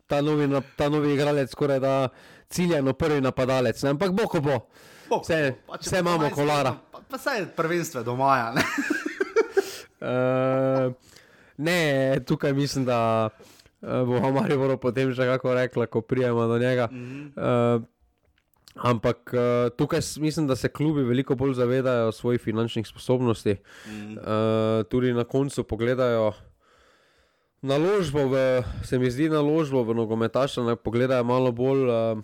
[0.06, 2.08] ta novi, ta novi igralec, skoraj da
[2.48, 3.90] ciljano prvi napadalec, ne?
[3.90, 4.58] ampak bo, ko bo.
[5.10, 5.78] bo vse, bo.
[5.80, 6.76] vse imamo kolara.
[6.92, 8.52] Pa, pa vse je prvenstvo do maja.
[8.54, 8.62] Ne?
[10.00, 10.92] uh,
[11.68, 13.28] ne, tukaj mislim, da
[13.80, 16.88] uh, bo Marijo potem že kako rekla, ko prijemo do njega.
[16.92, 17.76] Mm -hmm.
[17.76, 17.82] uh,
[18.74, 23.56] Ampak uh, tukaj mislim, da se klubi veliko bolj zavedajo svojih finančnih sposobnosti.
[23.86, 24.12] Mm.
[24.12, 26.32] Uh, tudi na koncu pogledajo,
[27.64, 32.20] naložbo v, se mi zdi, naložbo v nogometaša, da pogledajo malo bolj uh,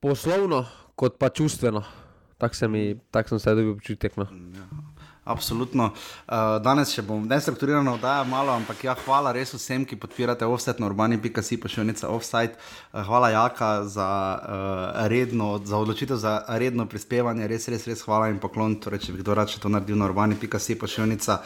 [0.00, 0.64] poslovno,
[0.96, 1.84] kot pa čustveno.
[2.36, 2.54] Tako
[3.10, 4.16] tak sem se dobil občutek.
[4.16, 4.28] No.
[4.28, 4.64] Ja,
[5.24, 5.92] absolutno.
[6.28, 10.76] Uh, danes še bom nestrukturirano oddajal malo, ampak ja, hvala res vsem, ki podpirate offset
[10.76, 12.60] na urbani.si, pa še enica offside.
[12.92, 18.28] Uh, hvala Jaka za, uh, redno, za odločitev za redno prispevanje, res, res, res hvala
[18.28, 18.76] in poklon.
[18.84, 21.40] Torej, če bi kdo rad to naredil na urbani.si, pa še enica.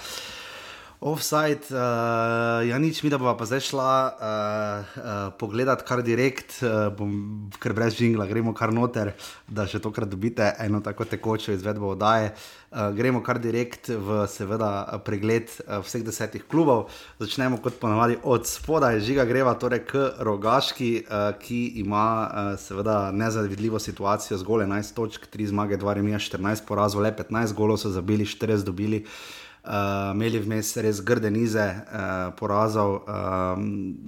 [1.01, 6.59] Offside, uh, ja, nič mi, da bova pa zdaj šla uh, uh, pogledat kar direkt,
[6.61, 9.15] uh, bom, ker brez žingla, gremo kar noter,
[9.49, 12.35] da še tokrat dobite eno tako tekočo izvedbo oddaje.
[12.69, 16.93] Uh, gremo kar direkt v seveda pregled uh, vseh desetih klubov.
[17.17, 23.07] Začnemo kot ponavadi od spodaj, žiga greva torej k Rogaški, uh, ki ima uh, seveda
[23.09, 27.89] nezavidljivo situacijo, zgolj 11 točk, 3 zmage, 2 remija, 14 porazov, le 15 golov so
[27.89, 33.61] zabili, 40 dobili uh, imeli vmes res grde nize uh, porazov, uh,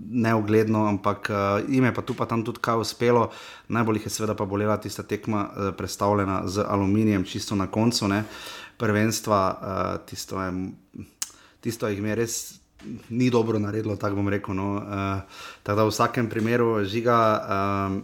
[0.08, 1.36] neugledno, ampak uh,
[1.68, 3.28] jim je pa tu pa tam tudi kaj uspelo.
[3.68, 8.08] Najbolj jih je seveda pa bolela tista tekma, uh, predstavljena z aluminijem, čisto na koncu
[8.08, 8.24] ne,
[8.80, 9.40] prvenstva.
[9.52, 10.72] Uh, tisto, je,
[11.60, 12.40] tisto jih je res.
[13.10, 14.56] Ni dobro naredilo, tako bom rekel.
[14.58, 14.80] No.
[14.80, 15.22] Uh,
[15.62, 18.00] tako da v vsakem primeru žiga uh,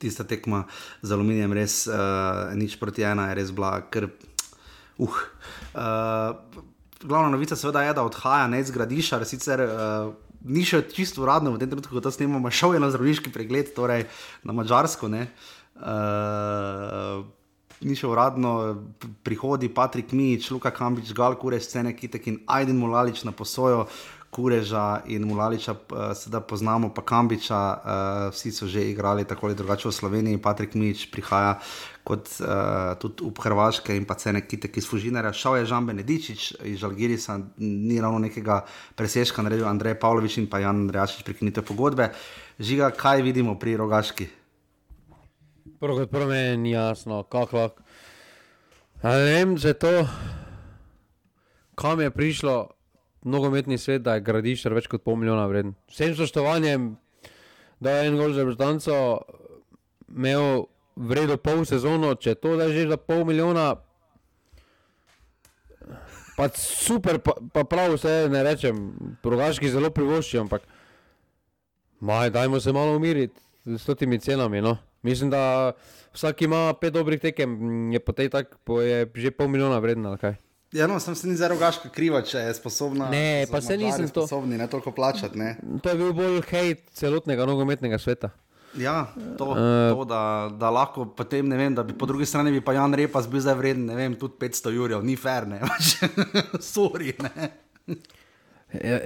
[0.00, 0.64] tista tekma
[1.02, 4.10] z aluminijem, res uh, nič proti ena, je res bila kar
[5.00, 5.16] Uh.
[5.72, 6.36] Uh,
[7.02, 10.12] glavna novica seveda je, da odhaja ne iz Gradiša, sicer uh,
[10.44, 13.72] ni še čisto uradno v tem trenutku, ko to snemamo, šel je na zdravniški pregled,
[13.76, 14.06] torej
[14.44, 15.08] na Mačarsko.
[15.10, 15.16] Uh,
[17.80, 18.52] ni še uradno,
[19.24, 23.86] prihodi Patrik Mič, Luka Kambič, Gal, Kure, scene, Kitek in Aiden Mulalič na posojo.
[24.30, 29.58] Kureža in Mulaliča, uh, sedaj poznamo pa Kambiča, uh, vsi so že igrali tako ali
[29.58, 31.58] drugače v Sloveniji, Patrik Mič prihaja
[32.06, 35.32] kot uh, tudi v Hrvaške in pa cene kite, ki služinere.
[35.34, 38.62] Šel je Žan Benedičič iz Žalgirisa, ni ravno nekega
[38.94, 42.12] preseška naredil Andrej Pavlović in pa Jan Andrejačič prekinite pogodbe.
[42.58, 44.30] Žiga, kaj vidimo pri Rogaški?
[45.80, 47.82] Prvo kot prvo meni ni jasno, kako lahko.
[49.02, 49.94] Ne vem, če to,
[51.74, 52.79] kam je prišlo
[53.22, 55.74] nogometni svet, da je gradišče več kot pol milijona vreden.
[55.92, 56.94] Vsem spoštovanjem,
[57.80, 58.96] da je en gol za Britanco
[60.08, 63.74] imel vredo pol sezono, če to da že za pol milijona.
[66.36, 68.76] Pa super, pa, pa prav vse ne rečem,
[69.22, 70.64] progaški zelo privošči, ampak
[72.00, 74.60] maj, dajmo se malo umiriti s temi cenami.
[74.64, 74.78] No.
[75.02, 75.72] Mislim, da
[76.12, 80.16] vsak ima pet dobrih tekem, je po tej tak, po je že pol milijona vredna.
[80.72, 83.08] Ja, no, sem se ni zelo gaška kriva, če je sposobna.
[83.10, 84.22] Ne, pa se nisem to.
[84.22, 85.38] Sposobni, ne toliko plačati.
[85.38, 85.56] Ne.
[85.82, 88.30] To je bil bolj hejt celotnega nogometnega sveta.
[88.78, 89.56] Ja, to, uh,
[89.90, 90.20] to da,
[90.54, 93.42] da lahko potem ne vem, da bi po drugi strani bi pa Jan Repas bil
[93.42, 95.58] zdaj vreden, ne vem, tudi 500 jurjev, ni fair, ne,
[96.74, 97.50] sorry, ne.
[98.70, 99.00] Ja,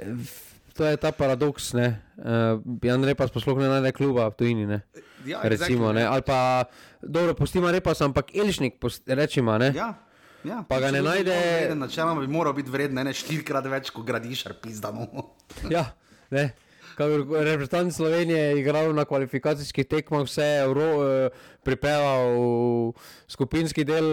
[0.77, 1.95] to je ta paradoks, ne.
[2.21, 4.83] Uh, Jan Repas pa sploh ne najde kluba v tujini, ne.
[5.25, 6.05] Ja, Recimo, exactly, ne.
[6.13, 6.39] Ali pa,
[7.01, 8.77] dobro, pustimo Repas, ampak Elšnik,
[9.09, 9.73] rečemo, ne.
[9.73, 9.95] Ja.
[10.45, 11.35] Ja, pa ga ne najde.
[11.75, 15.07] Načeloma bi moral biti vreden, ne štirikrat več, kot gradiš, pizdano.
[15.75, 15.87] ja,
[16.29, 16.51] ne.
[16.95, 22.93] Reprezentant Slovenije je igral na kvalifikacijskih tekmah, vse je uh, pripeljal
[23.27, 24.07] skupinski del,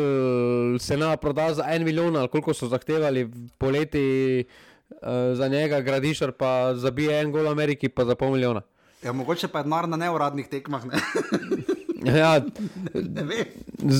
[0.82, 4.96] se na proda za en milijon, ali koliko so zahtevali poleti uh,
[5.38, 8.62] za njega, gradišar pa zabije en gol Ameriki, pa za pol milijona.
[9.02, 10.84] Ja, mogoče pa je denar na neuradnih tekmah.
[10.86, 10.98] Ne?
[12.04, 12.40] Ja,
[13.16, 13.46] ne vem.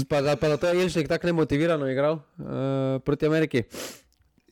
[0.09, 3.62] Pa, pa da to je Ilšek tako nemotivirano igral uh, proti Ameriki.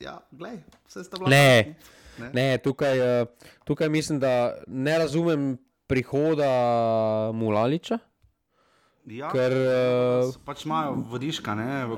[0.01, 1.29] Ja, glej, vse ste bili.
[1.29, 1.75] Ne,
[2.19, 2.29] ne.
[2.33, 3.27] ne tukaj, uh,
[3.63, 6.51] tukaj mislim, da ne razumem prihoda
[7.33, 7.99] Mulaliča.
[9.09, 11.55] Ja, ker uh, pač imajo vodiška.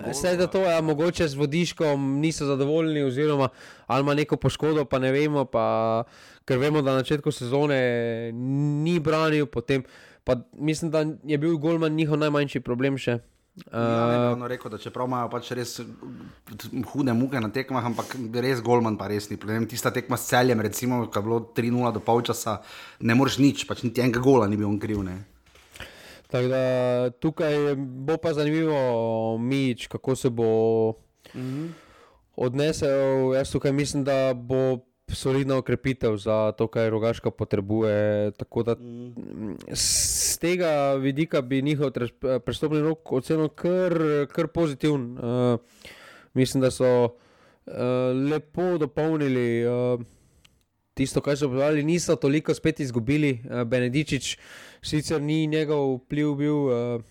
[0.07, 3.49] Vse za to, ja, mogoče z vodiškom niso zadovoljni, oziroma
[3.87, 5.43] ali ima neko poškodbo, pa ne vemo.
[5.45, 6.05] Pa,
[6.47, 9.83] ker vemo, da na začetku sezone ni branil, potem
[10.23, 13.19] pa mislim, da je bil Golman njihov najmanjši problem še.
[13.53, 15.75] Uh, ja, ne, rekel, da čeprav imajo pač res
[16.89, 19.67] hude muke na tekmah, ampak res Golman pa res ni problem.
[19.69, 22.57] Tista tekma s celjem, recimo, ki je bilo 3-0 do polčasa,
[23.05, 25.03] ne moreš nič, pač niti enega gola ni bil on kriv.
[25.05, 25.19] Ne.
[26.33, 26.63] Tako da
[27.21, 30.49] tukaj bo pa zanimivo, Mič, kako se bo
[31.33, 31.69] -hmm.
[32.35, 33.33] odnesel.
[33.33, 34.79] Jaz tukaj mislim, da bo
[35.11, 38.31] solidna okrepitev za to, kar rogaška potrebuje.
[38.37, 38.75] Tako da
[39.73, 41.91] z tega vidika bi njihov
[42.45, 43.93] prestopni rok ocenil kar,
[44.31, 45.17] kar pozitiven.
[45.17, 45.59] Uh,
[46.33, 47.13] mislim, da so uh,
[48.31, 49.65] lepo dopolnili.
[49.67, 50.01] Uh,
[50.93, 53.39] Tisto, kar so povedali, niso toliko spet izgubili.
[53.65, 54.37] Benedičič,
[54.85, 57.01] sicer ni njegov vpliv bil uh,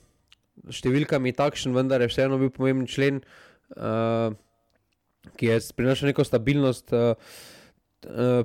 [0.71, 3.19] številkami takšen, vendar je vseeno bil pomemben člen,
[3.75, 4.31] uh,
[5.35, 6.95] ki je prinašal neko stabilnost.
[6.95, 7.19] Uh,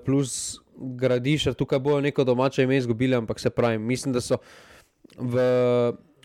[0.05, 4.37] plus gradiš, tukaj bojo neko domače ime izgubili, ampak se pravi, mislim, da so
[5.17, 5.41] v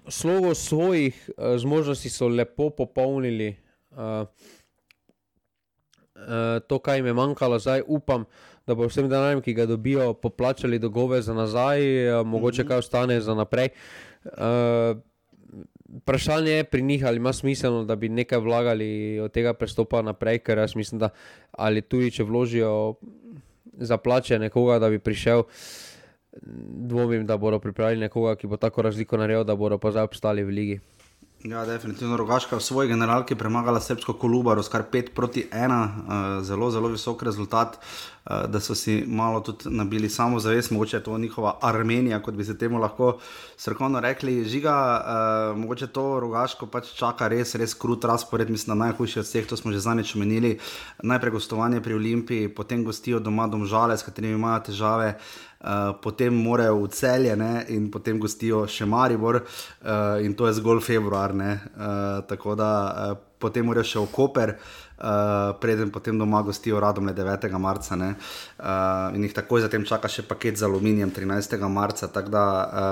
[0.08, 3.56] slogu svojih uh, zmožnosti lepo popolnili
[3.90, 4.26] uh, uh,
[6.66, 7.58] to, kar jim je manjkalo.
[7.58, 8.24] Zdaj upam,
[8.66, 12.68] da bo vsem denarjem, ki ga dobijo, poplačali dolgove za nazaj, uh, mogoče mm -hmm.
[12.68, 13.68] kaj ostane za naprej.
[14.24, 14.32] Uh,
[15.92, 20.38] Vprašanje je pri njih, ali ima smisel, da bi nekaj vlagali od tega prestopa naprej,
[20.38, 21.10] ker jaz mislim, da
[21.52, 22.94] ali tudi če vložijo
[23.76, 25.44] za plače nekoga, da bi prišel.
[26.88, 30.44] Dvomim, da bodo pripravili nekoga, ki bo tako razliko naredil, da bodo pa zdaj obstali
[30.44, 30.78] v ligi.
[31.42, 35.90] Ja, definitivno Rogaška v svoji generalki premagala Srpsko Kolubar, skar 5 proti 1, uh,
[36.38, 40.96] eh, zelo, zelo visok rezultat, uh, da so si malo tudi nabili samo zavest, mogoče
[40.96, 43.18] je to njihova Armenija, kot bi se temu lahko
[43.56, 44.44] srkovno rekli.
[44.44, 49.26] Žiga, uh, mogoče to Rogaško pač čaka res, res krut razpored, mislim, da najhujši od
[49.26, 50.58] vseh, to smo že zanič omenili.
[51.02, 55.18] Najprej gostovanje pri Olimpiji, potem gostijo doma domžale, s katerimi imajo težave.
[55.62, 60.56] Uh, potem morajo v celje ne, in potem gostijo še Maribor, uh, in to je
[60.58, 61.30] zgolj februar.
[61.30, 67.06] Uh, tako da uh, potem morajo še v Koper, uh, preden potem doma gostijo radom
[67.14, 67.46] 9.
[67.62, 67.94] marca.
[67.94, 71.54] Uh, in jih takoj zatem čaka še paket z aluminijem 13.
[71.70, 72.44] marca, da,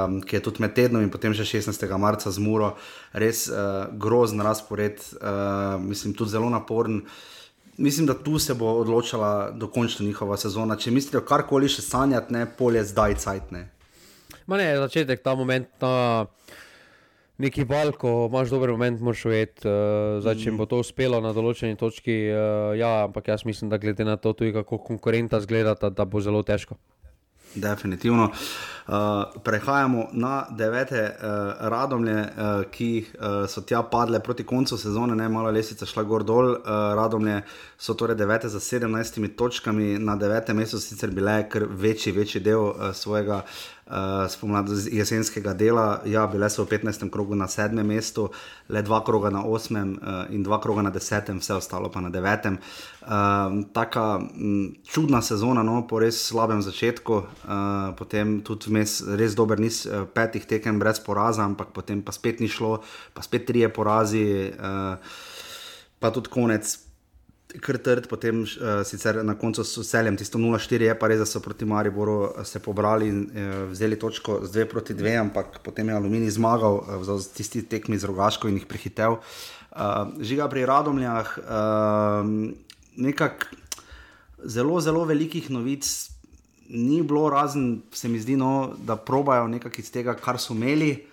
[0.07, 1.91] um, ki je tudi med tednom in potem še 16.
[1.99, 2.77] marca z Muro.
[3.11, 7.03] Res uh, grozen razpored, uh, mislim, tudi zelo naporen.
[7.03, 7.40] Uh,
[7.81, 10.77] mislim, da tu se bo odločila dokončna njihova sezona.
[10.77, 13.65] Če mislijo karkoli še sanjati, ne polje zdaj cajtne.
[14.47, 15.69] Ma ne, začetek ta moment.
[15.81, 16.27] Ta...
[17.41, 21.79] Neki val, ko imaš dober moment, moraš vedeti, uh, če bo to uspelo na določeni
[21.81, 22.17] točki.
[22.29, 26.21] Uh, ja, ampak jaz mislim, da glede na to, tudi kako konkurenta zgleda, da bo
[26.21, 26.77] zelo težko.
[27.55, 28.31] Definitivno.
[28.91, 28.97] Uh,
[29.43, 35.29] prehajamo na devete uh, radomlje, uh, ki uh, so tja padle proti koncu sezone, ne
[35.29, 36.51] malo lesica šla gor dol.
[36.51, 36.59] Uh,
[36.99, 37.43] radomlje
[37.79, 42.61] so torej devete za 17 točkami, na devetem mestu sicer bile kar večji, večji del
[42.61, 43.71] uh, svojega uh,
[44.29, 46.01] spomladi jesenskega dela.
[46.05, 47.11] Ja, bile so v 15.
[47.11, 48.29] krogu na sedmem mestu,
[48.69, 52.11] le dva kroga na osmem uh, in dva kroga na desetem, vse ostalo pa na
[52.11, 52.59] devetem.
[53.03, 59.35] Uh, taka m, čudna sezona, no, po res slabem začetku, uh, potem tudi vmes res
[59.35, 62.79] dober niz uh, petih tekem brez poraza, ampak potem pa spet ni šlo,
[63.15, 64.97] pa spet trije porazi, uh,
[66.01, 66.90] pa tudi konec
[67.59, 71.27] kar trd, potem uh, sicer na koncu s celjem, tisto 0-4 je pa res, da
[71.27, 75.61] so proti Mariboru eh, se pobrali in uh, vzeli točko z 2 proti 2, ampak
[75.65, 79.19] potem je Alumini zmagal uh, z tisti tekmi z rogaško in jih prehitev.
[79.71, 82.31] Uh, žiga pri Radomljah, uh,
[82.97, 83.47] nekako
[84.45, 85.87] zelo, zelo velikih novic.
[86.71, 90.93] Ni bilo razen, se mi zdi, no, da probajo nekaj iz tega, kar so imeli,
[90.93, 91.10] uh,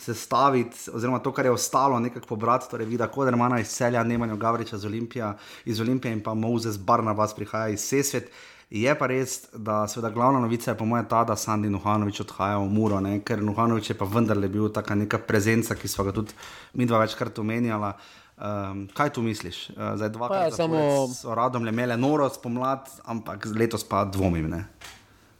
[0.00, 4.02] sestaviti, oziroma to, kar je ostalo, nekako pobrati, torej vida, kot da ima iz celja,
[4.04, 5.32] Nemanja Gavriča iz Olimpije,
[5.64, 8.30] iz Olimpije in pa Mozes Barnabas prihaja iz Sesvet.
[8.70, 12.58] Je pa res, da seveda glavna novica je po mojem ta, da Sandy Nuhanovič odhaja
[12.62, 13.18] v Muro, ne?
[13.18, 16.36] ker Nuhanovič je pa vendarle bil taka neka prezenca, ki smo ga tudi
[16.78, 17.96] mi dva večkrat omenjala.
[18.40, 19.68] Um, kaj tu misliš?
[19.74, 20.78] Uh, zdaj dva, ki ja, samo...
[21.12, 24.46] so radom le imeli noro spomlad, ampak letos pa dvomim.
[24.48, 24.64] Ne?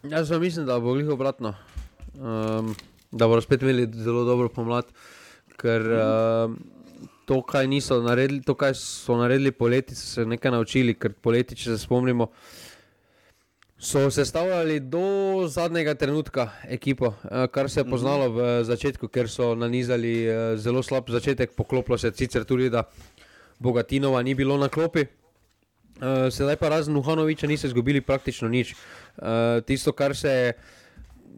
[0.03, 1.55] Jaz mislim, da bo jih obratno.
[2.19, 2.75] Um,
[3.13, 4.91] da bodo spet imeli zelo dobro pomlad,
[5.61, 6.55] ker uh,
[7.31, 7.67] to, kaj
[8.03, 12.31] naredili, to, kaj so naredili poleti, so se nekaj naučili, ker poleti, če se spomnimo.
[13.81, 19.55] So sestavljali do zadnjega trenutka ekipo, eh, kar se je poznalo v začetku, ker so
[19.55, 22.83] nanizali eh, zelo slab začetek, poklopilo se sicer tudi, da
[23.59, 25.01] Bogatinova ni bilo na klopi.
[25.01, 28.75] Eh, sedaj pa razen Uhanoviča niso izgubili praktično nič.
[29.67, 30.53] Tisto, kar, se,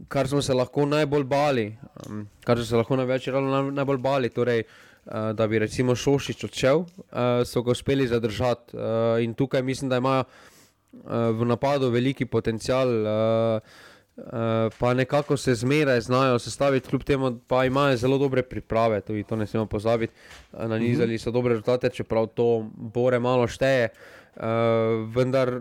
[0.08, 1.66] kar smo se lahko najbolj bali,
[2.44, 3.28] kar so se lahko največ
[3.72, 4.64] najbolj bali, torej,
[5.34, 6.84] da bi recimo Šošič odšel,
[7.44, 8.76] so ga uspeli zadržati.
[9.24, 10.24] In tukaj mislim, da imajo
[11.32, 13.60] v napadu veliki potencial, uh,
[14.16, 19.24] uh, pa nekako se zmeraj znajo sestaviti, kljub temu pa imajo zelo dobre priprave, tudi
[19.24, 20.12] to ne smemo pozabiti.
[20.52, 23.88] Na nizali so dobre rezultate, čeprav to bore malo šteje.
[24.36, 24.42] Uh,
[25.14, 25.60] vendar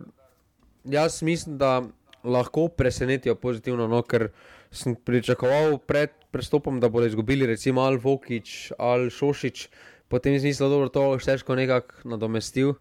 [0.84, 1.82] jaz mislim, da
[2.24, 4.30] lahko presenetijo pozitivno, no, ker
[4.72, 9.68] sem pričakoval pred prestopom, da bodo izgubili recimo Al Vokič, Al Šošič,
[10.08, 12.76] potem z mislijo, da to še težko nekako nadomestil.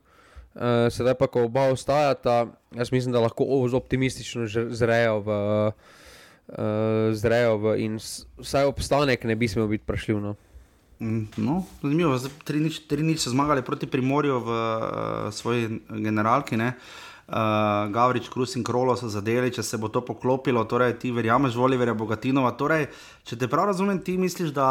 [0.51, 3.47] Uh, sedaj pa, ko oba ostajata, jaz mislim, da lahko
[3.79, 5.37] optimistično zrejo v,
[5.71, 10.19] uh, zrejo v in vsaj obstanek ne bi smel biti prešljiv.
[10.19, 10.35] No.
[10.99, 16.59] Mm, no, zanimivo, tri nič, tri nič so zmagali proti Primorju v uh, svoji generalki.
[16.59, 16.75] Uh,
[17.31, 21.55] uh, Gavrič, Krus in Krolo so zadeli, če se bo to poklopilo, torej ti verjameš,
[21.59, 22.51] Voliverja Bogatinova.
[22.59, 22.89] Torej,
[23.27, 24.67] če te prav razumem, ti misliš, da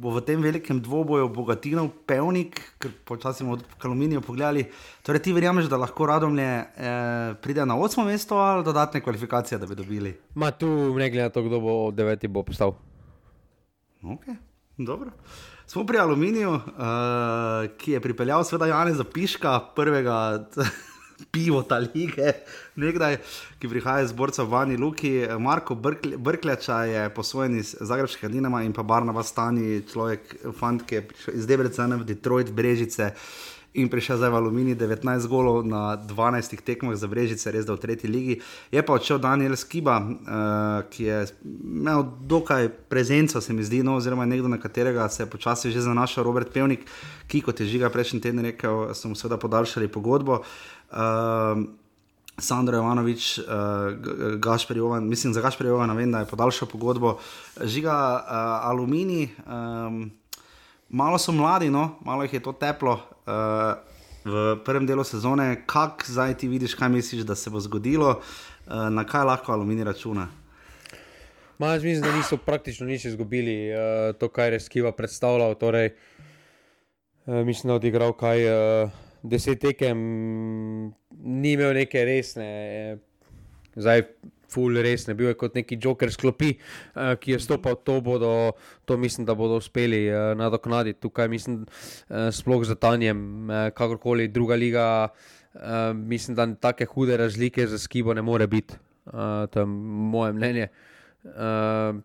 [0.00, 4.64] bo v tem velikem dvoboju Bogatinov pevnik, ker počasi bomo v Kaluminijo pogledali,
[5.06, 9.68] torej ti verjameš, da lahko Radomlje eh, pride na osmo mesto ali dodatne kvalifikacije, da
[9.68, 10.16] bi dobili?
[10.34, 12.74] Ma tu ne glede na to, kdo bo deveti bo postal.
[14.02, 14.30] Ok,
[14.78, 15.12] dobro.
[15.68, 16.62] Smo pri Aluminiju, uh,
[17.76, 20.48] ki je pripeljal sveda Jana Zapiška, prvega
[21.30, 22.32] pivo ta lige,
[22.76, 23.18] nekdaj,
[23.58, 25.26] ki prihaja iz borca Vani Luki.
[25.38, 25.74] Marko
[26.18, 31.34] Brkljača je posvojen iz Zagrebskega Dinama in pa Barnaba Stani, človek, fant, ki je prišel
[31.34, 33.12] iz Debrecena v Detroit, Brežice.
[33.76, 37.82] In prišel zdaj v Alumini 19 golov na 12 tekmah za Brežice, res da v
[37.84, 38.38] tretji ligi.
[38.72, 44.00] Je pa odšel Daniel Skiba, uh, ki je imel dokaj prezenco, se mi zdi, no,
[44.00, 46.88] oziroma nekdo, na katerega se je počasi že zanašal Robert Pevnik,
[47.28, 50.40] ki, kot je žiga prejšnji teden rekel, so mu seveda podaljšali pogodbo.
[50.40, 51.64] Uh, uh,
[52.38, 53.44] Sandro Jovanovič, uh,
[54.38, 57.18] Gašpor Jovan, mislim za Gašpor Jovan, vem, da je podaljšal pogodbo,
[57.64, 59.28] žiga uh, aluminij.
[59.46, 60.10] Um,
[60.88, 61.98] malo so mladi, no?
[62.04, 63.00] malo jih je to teplo.
[63.26, 63.88] Uh,
[64.28, 68.20] V prvem delu sezone, kako zdaj ti vidiš, kaj misliš, da se bo zgodilo,
[68.66, 70.26] na kaj lahko aluminij računa?
[71.58, 73.70] Jaz mislim, da niso praktično nič izgubili,
[74.18, 75.54] to, kar je Skiva predstavljal.
[75.54, 75.94] Torej,
[77.26, 78.44] mislim, da je odigral kaj
[79.22, 79.98] deset tekem,
[81.18, 82.48] ni imel neke resne,
[83.78, 84.04] zdaj
[84.48, 86.54] ful resne, bil je kot neki joker sklopi,
[86.96, 88.32] uh, ki je stopil to, bodo,
[88.88, 94.28] to mislim, da bodo uspeli uh, nadoknaditi tukaj, mislim, uh, sploh za tanjem, uh, kakorkoli
[94.32, 94.86] druga liga,
[95.54, 100.32] uh, mislim, da take hude razlike za skibo ne more biti, uh, to je moje
[100.32, 100.68] mnenje.
[101.24, 102.00] Uh,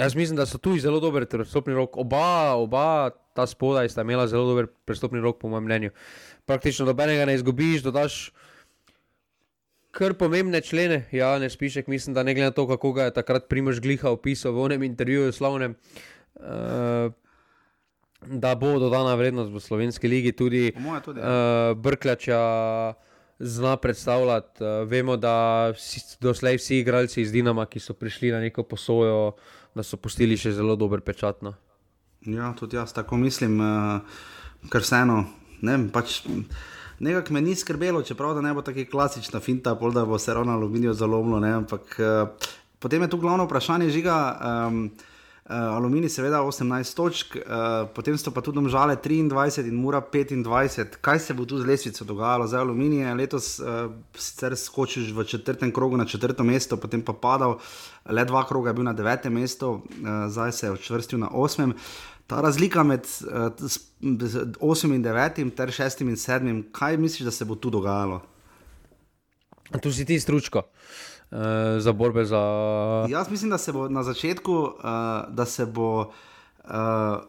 [0.00, 1.96] Jaz mislim, da so tu zelo dobri prestopni rok.
[1.96, 5.90] Oba, oba ta spodaj sta imela zelo dober prestopni rok, po mojem mnenju.
[6.48, 8.32] Praktično dobenega ne izgubiš, dodaš
[9.90, 11.02] kar pomembne člene.
[11.12, 14.10] Ja, ne spišek, mislim, da ne glede na to, kako ga je takrat Primož Gliha
[14.10, 15.76] opisal v onem intervjuju slavnem.
[16.34, 17.12] Uh,
[18.20, 22.40] Da bo dodana vrednost v slovenski ligi, tudi, tudi uh, Brkljača
[23.38, 24.64] zna predstavljati.
[24.64, 29.22] Uh, vemo, da si, doslej vsi igralci iz Dinama, ki so prišli na neko posojo,
[29.28, 31.42] uh, da so pustili še zelo dober pečat.
[31.46, 31.54] No.
[32.26, 34.20] Ja, tudi jaz tako mislim, uh,
[34.72, 35.24] ker vseeno.
[35.64, 36.22] Ne, pač,
[37.00, 40.52] Nekako me ni skrbelo, čeprav ne bo tako klasična finta, pol, da bo se ravno
[40.52, 41.40] aluminijo zalomilo.
[41.40, 44.16] Ampak uh, potem je tu glavno vprašanje žiga.
[44.68, 44.90] Um,
[45.44, 51.00] Uh, Aluminij, seveda, 18 točk, uh, potem so pa tudi žale 23 in mura 25.
[51.00, 52.46] Kaj se bo tu z lesvico dogajalo?
[52.46, 57.12] Zdaj, Aluminij je letos uh, sicer skočil v četrtem krogu na četrto mesto, potem pa
[57.12, 57.58] padal,
[58.06, 59.82] le dva kroga je bil na devetem mestu, uh,
[60.28, 61.72] zdaj se je odvrstil na osmem.
[62.26, 63.50] Ta razlika med uh,
[64.60, 68.20] 8 in 9 ter 6 in 7, kaj misliš, da se bo tu dogajalo?
[69.82, 70.58] Tu si ti stručko.
[70.58, 71.09] Uh,
[71.78, 72.42] za borbe za.
[73.08, 74.74] Jaz mislim, da se bo na začetku, uh,
[75.28, 76.70] da se bo uh,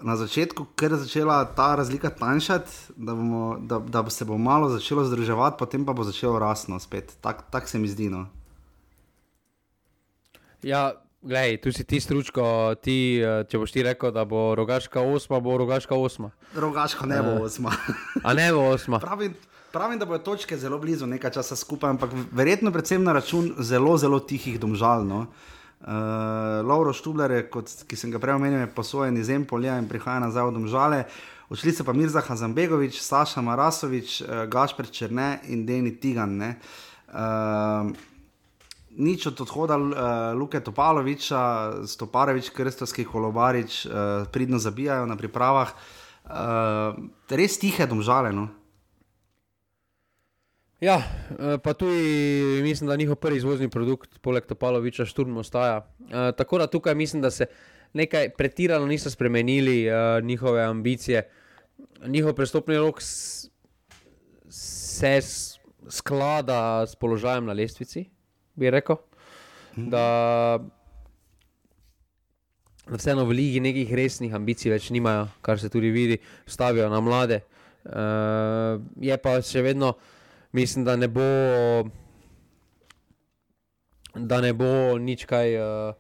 [0.02, 3.14] na začetku, ker je začela ta razlika tanjšati, da,
[3.60, 7.14] da, da se bo malo začelo združevati, potem pa bo začelo rasno spet.
[7.22, 8.10] Tako tak se mi zdi.
[8.10, 8.26] No.
[10.64, 15.40] Ja, gledaj, tu si ti stručko, ti, če boš ti rekel, da bo rogaška osma,
[15.40, 16.32] bo rogaška osma.
[16.56, 17.74] Rogaška ne bo osma.
[18.24, 19.00] A ne bo osma.
[19.06, 19.34] Pravim,
[19.72, 23.96] Pravim, da bodo točke zelo blizu, nekaj časa skupaj, ampak verjetno predvsem na račun zelo,
[23.98, 25.06] zelo tihih domžal.
[25.08, 25.20] No.
[25.82, 25.88] Uh,
[26.68, 30.50] Lauro Štubler, kot, ki sem ga prej omenil, je posojen iz Empolja in prihaja nazaj
[30.50, 31.00] v domžale.
[31.48, 36.36] Odšli so pa Mirza Hazambegovič, Saša Marasovič, uh, Gašper Črne in Deni Tigan.
[36.44, 37.96] Uh,
[39.00, 39.90] nič od odhoda uh,
[40.36, 45.72] Luke Topaloviča, Stoparevič, Krstovski, Kolobarič, uh, pridno zabijajo na pripravah.
[46.28, 48.36] Uh, res tihe domžale.
[48.36, 48.52] No.
[50.82, 55.86] Ja, eh, pa tudi mislim, da njihov prvi izvozni produkt, poleg Topaloviča, šturm ostaja.
[56.00, 57.46] E, tako da tukaj mislim, da se
[57.94, 61.30] nekaj pretirano niso spremenili e, njihove ambicije.
[62.08, 63.02] Njihov prestopni rok
[64.50, 65.20] se
[65.90, 68.06] sklada s položajem na lestvici,
[68.56, 68.96] bi rekel.
[69.76, 70.60] Da,
[72.88, 77.00] da vseeno v ligi nekih resnih ambicij več nimajo, kar se tudi vidi, stavijo na
[77.00, 77.40] mlade.
[77.86, 78.02] E,
[79.02, 79.94] je pa še vedno
[80.52, 81.22] mislim, da ne bo,
[84.16, 85.96] da ne bo nič kaj uh,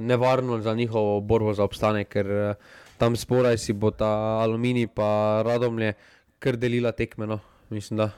[0.00, 2.54] nevarno za njihovo borbo za obstanek, ker uh,
[2.98, 5.94] tam sporaj si bo ta aluminij pa radomlje
[6.38, 7.40] kar delila tekmeno.
[7.70, 8.10] Mislim, da.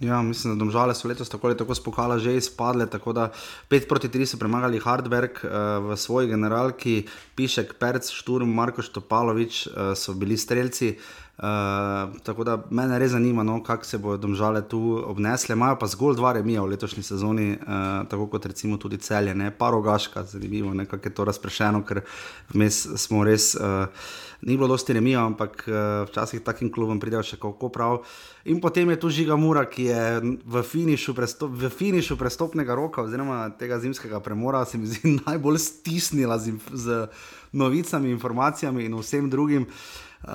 [0.00, 3.30] Ja, mislim, da domžale so letos tako ali tako spokala že izpadle, tako da
[3.70, 5.50] 5 proti 3 so premagali Hardberg uh,
[5.88, 7.06] v svoji generalki,
[7.36, 10.98] Pišek, Perc, Šturm, Marko Štopalovič uh, so bili streljci.
[10.98, 15.52] Uh, Uh, tako da me res zanima, no, kako se bodo domžale tu obnesle.
[15.52, 19.50] Imajo pa zgolj dva remija v letošnji sezoni, uh, tako kot recimo tudi celje, ne
[19.50, 22.00] pa rogaška, zanimivo, kako je to razprešeno, ker
[22.54, 23.54] vmes smo res.
[23.54, 23.86] Uh,
[24.42, 28.02] Ni bilo dosti remija, ampak uh, včasih takim klubom pridejo še kako prav.
[28.44, 30.02] In potem je tu Žiga Mura, ki je
[30.44, 35.58] v finišu, prestop, v finišu prestopnega roka, oziroma tega zimskega premora, se mi zdi najbolj
[35.58, 37.06] stisnila z, z
[37.52, 39.64] novicami, informacijami in vsem drugim.
[39.64, 40.32] Uh, Uh,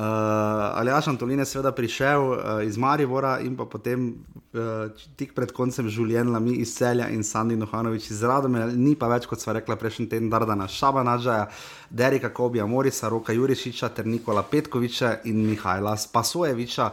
[0.80, 4.06] Ali Ašan Tolin je seveda prišel uh, iz Marivora in pa potem
[4.54, 4.88] uh,
[5.20, 9.28] tik pred koncem življenja mi iz Celja in Sandy Nohanovič iz Radome, ni pa več,
[9.28, 11.50] kot sva rekla prejšnji teden, Dardana Šaba Nadžaja,
[11.90, 16.88] Derika Kobija, Morisa, Roka Jurišiča ter Nikola Petkoviča in Mihajla Spasojeviča.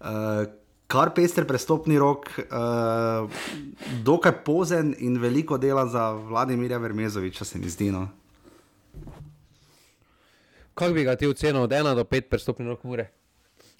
[0.00, 0.46] Uh,
[0.88, 3.28] Kar pester prestopni rok, uh,
[4.08, 7.90] dokaj pozen in veliko dela za Vladimirja Vermezoviča, se mi zdi.
[7.92, 8.06] No.
[10.78, 13.08] Kako bi ga ti ocenil od 1 do 5 prstopnih rok ure?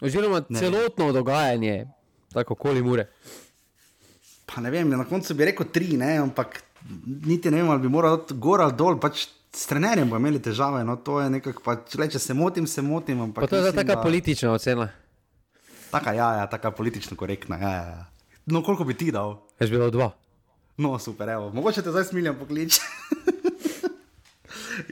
[0.03, 0.59] Oziroma ne.
[0.59, 1.87] celotno dogajanje,
[2.33, 3.07] tako koli ure.
[4.47, 6.63] Pa ne vem, na koncu bi rekel 3, ne, ampak
[7.27, 8.99] niti ne vem, ali bi moral gor ali dol.
[9.01, 12.67] Pač S trenerjem bomo imeli težave, no to je nekako, pa, če, če se motim,
[12.69, 13.23] se motim.
[13.33, 14.03] Pa to je taka da...
[14.03, 14.91] politična ocena.
[15.91, 17.57] Taka, ja, ja, taka politično korektna.
[17.57, 18.05] Ja, ja, ja.
[18.47, 19.39] No, koliko bi ti dal?
[19.61, 20.11] Jaz bi dal dva.
[20.79, 21.51] No, super, evo.
[21.55, 22.81] mogoče te zdaj smiljam pokliči.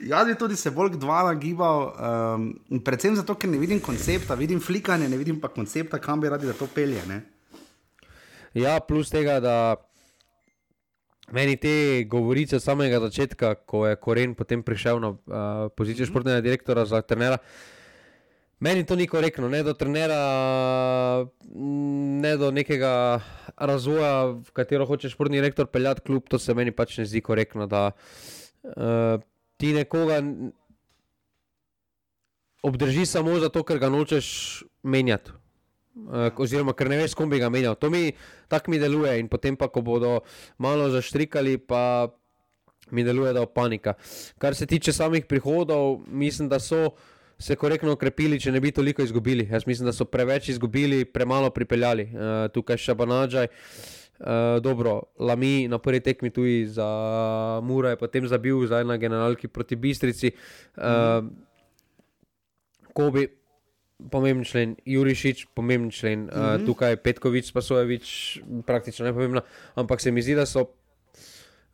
[0.03, 2.47] Jaz bi tudi se bolj dva nagibal, um,
[2.85, 6.47] predvsem zato, ker ne vidim koncepta, vidim flikanje, ne vidim pa koncepta, kam bi radi,
[6.47, 7.03] da to pelje.
[7.09, 7.21] Ne?
[8.57, 9.77] Ja, plus tega, da
[11.33, 15.19] meni te govorice od samega začetka, ko je Koren potem prišel na uh,
[15.77, 16.11] pozicijo mm -hmm.
[16.11, 17.39] športnega direktora za trenera.
[18.61, 21.27] Meni to ni korektno, ne do trenera,
[22.25, 23.21] ne do nekega
[23.57, 27.67] razvoja, v katero hoče športni direktor peljati klub, to se meni pač ne zdi korektno.
[27.67, 27.91] Da,
[28.63, 29.21] uh,
[29.57, 30.21] ti nekoga
[32.63, 34.29] obdrži samo zato, ker ga nočeš
[34.83, 35.35] menjati.
[35.97, 37.77] Uh, oziroma, ker ne veš, kom bi ga menjal.
[37.81, 38.11] To mi
[38.53, 40.21] tako mi deluje, in potem, pa, ko bodo
[40.59, 42.13] malo zaštrikali, pa
[42.93, 43.95] mi deluje, da je panika.
[44.39, 46.91] Kar se tiče samih prihodov, mislim, da so
[47.39, 49.49] se korektno okrepili, če ne bi toliko izgubili.
[49.51, 52.11] Jaz mislim, da so preveč izgubili, premalo pripeljali.
[52.13, 53.49] Uh, tukaj še banadžaj.
[53.49, 56.87] Uh, Uh, dobro, Lami na prvi tekmi tudi za
[57.63, 60.33] Mura, je potem zabil zdaj na generalki proti Bistrici.
[60.77, 60.85] Uh,
[61.21, 61.31] mm.
[62.97, 63.29] Kobi,
[64.11, 66.61] pomemben člen, Jurišič, pomemben člen, mm -hmm.
[66.61, 69.41] uh, tukaj Petkovič, Spasojevič, praktično ne pomembno.
[69.75, 70.67] Ampak se mi zdi, da so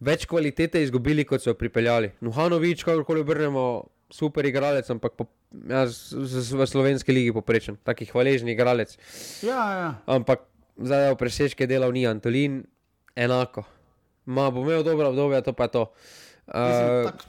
[0.00, 2.10] več kvalitete izgubili, kot so pripeljali.
[2.20, 5.26] Nuhanovič, kakorkoli obrnemo, super igralec, ampak po,
[5.68, 8.96] jaz, v slovenski ligi poprečen, taki hvaležni igralec.
[9.42, 9.90] Ja, ja.
[10.06, 12.62] Ampak zdaj presečke delal ni Antolin,
[13.16, 13.64] enako.
[14.26, 15.82] Ma bo imel dobro obdobje, to pa je to.
[16.46, 17.24] Uh, Mislim, tak,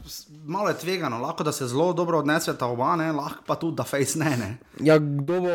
[0.46, 3.12] malo je tvegano, lahko da se zelo dobro odnese ta oba, ne?
[3.12, 4.38] lahko pa tudi da face ne.
[4.38, 4.58] ne?
[4.80, 5.54] Ja, kdo bo,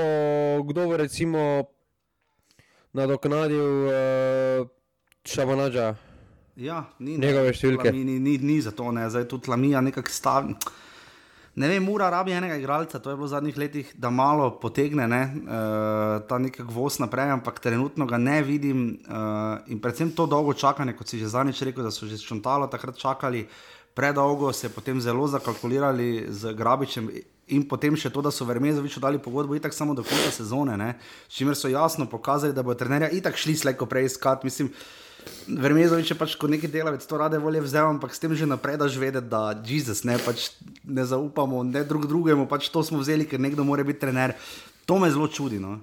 [0.70, 1.64] kdo bo recimo
[2.93, 4.68] nadoknadil uh,
[5.24, 5.95] Šabanadža?
[6.57, 7.93] Ja, ni njegove številke.
[7.93, 9.11] Ni, ni, ni, ni za to, ne?
[9.11, 10.55] zdaj tudi Lamija nekako stavi
[11.59, 15.09] ne vem, mora rabi enega igralca, to je bilo v zadnjih letih, da malo potegne
[15.11, 18.85] ne, uh, ta nek gvoz naprej, ampak trenutno ga ne vidim.
[19.09, 22.71] Uh, in predvsem to dolgo čakanje, kot si že zadnjič rekel, da so že čontalo
[22.71, 23.49] takrat čakali.
[23.99, 27.11] Predolgo se je potem zelo zakalkulirali z Grabičem,
[27.49, 30.95] in potem še to, da so Vermezoviču dali pogodbo itak samo do konca sezone, ne?
[31.27, 34.45] s čimer so jasno pokazali, da bo trenerja itak šli slejko prej iskat.
[34.45, 34.71] Mislim,
[35.49, 38.77] Vermezovič je pač kot neki delavec to rade volje vzel, ampak s tem že naprej
[38.77, 40.53] daš vedeti, da Jezus ne, pač
[40.85, 44.37] ne zaupamo ne drug drugemu, pač to smo vzeli, ker nekdo mora biti trener.
[44.85, 45.57] To me zelo čudi.
[45.61, 45.81] No?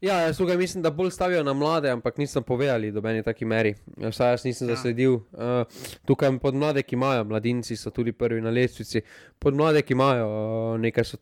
[0.00, 3.44] Ja, jaz tukaj mislim, da bolj stavijo na mlade, ampak nisem povedali do meni taki
[3.44, 3.74] meri.
[3.96, 4.74] Vsaj jaz nisem ja.
[4.76, 5.14] zasledil.
[5.14, 5.66] Uh,
[6.06, 9.02] tukaj pod mlade, ki imajo, mladinci so tudi prvi na lestvici,
[9.38, 11.18] pod mlade, ki imajo, uh, nekaj so,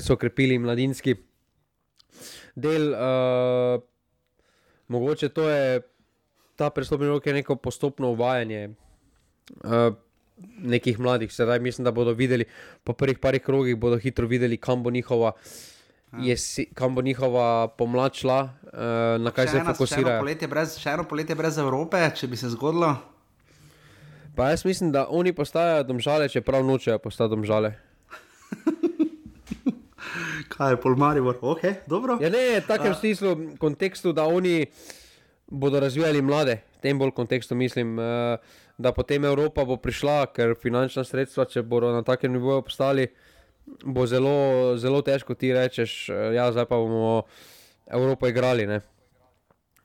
[0.00, 1.14] so okrepili mladinski
[2.56, 2.90] del.
[2.90, 3.86] Uh,
[4.88, 5.80] mogoče to je
[6.58, 8.74] ta prestopni rok, je neko postopno uvajanje.
[9.62, 9.94] Uh,
[10.62, 12.44] Nekih mladih, sedaj mislim, da bodo videli,
[12.86, 15.48] po prvih parih krogih bodo hitro videli, kam bo njihova uh,
[16.12, 16.18] Ja.
[16.24, 16.36] je,
[16.74, 18.70] kam bo njihova pomlad šla, uh,
[19.20, 20.14] na kaj še se fokusira.
[20.80, 22.94] Še eno poletje brez Evrope, če bi se zgodilo.
[24.36, 27.74] Pa jaz mislim, da oni postajajo domžale, čeprav nočejo postati domžale.
[30.54, 32.16] kaj je polmari, ok, dobro.
[32.22, 34.64] Ja, ne, tako v smislu, kontekstu, da oni
[35.48, 37.98] bodo razvijali mlade, v tem bolj kontekstu mislim.
[37.98, 43.08] Uh, Da potem Evropa bo prišla, ker finančna sredstva, če bodo na takem nivoju postali,
[43.10, 43.38] uh,
[43.84, 47.22] bo zelo, zelo težko ti rečeš, da ja, zdaj pa bomo
[47.86, 48.68] Evropo igrali.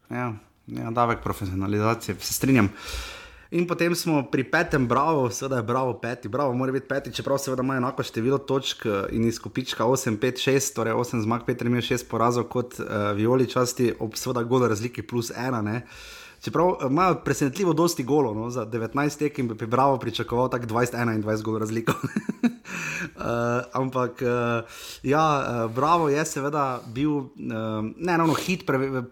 [0.10, 0.34] Ja,
[0.68, 2.70] ja davek profesionalizacije, se strinjam.
[3.54, 7.38] In potem smo pri petem, bravo, seveda je bravo peti, bravo, mora biti peti, čeprav
[7.38, 11.62] seveda ima enako število točk eh, in izkupička 8, 5, 6, torej 8 zmag, 5,
[11.62, 15.62] 3, 6 porazov kot uh, Violi časti, ob seveda gole razliki plus ena.
[15.62, 20.66] Uh, Čeprav eh, ima presenetljivo dosti golo, no, za 19 tekem bi Bravo pričakoval tako
[20.66, 21.94] 20-21 golo razliko.
[21.94, 22.50] uh,
[23.82, 24.70] ampak uh,
[25.04, 27.28] ja, uh, Bravo je seveda bil uh,
[27.98, 28.64] ne ravno hit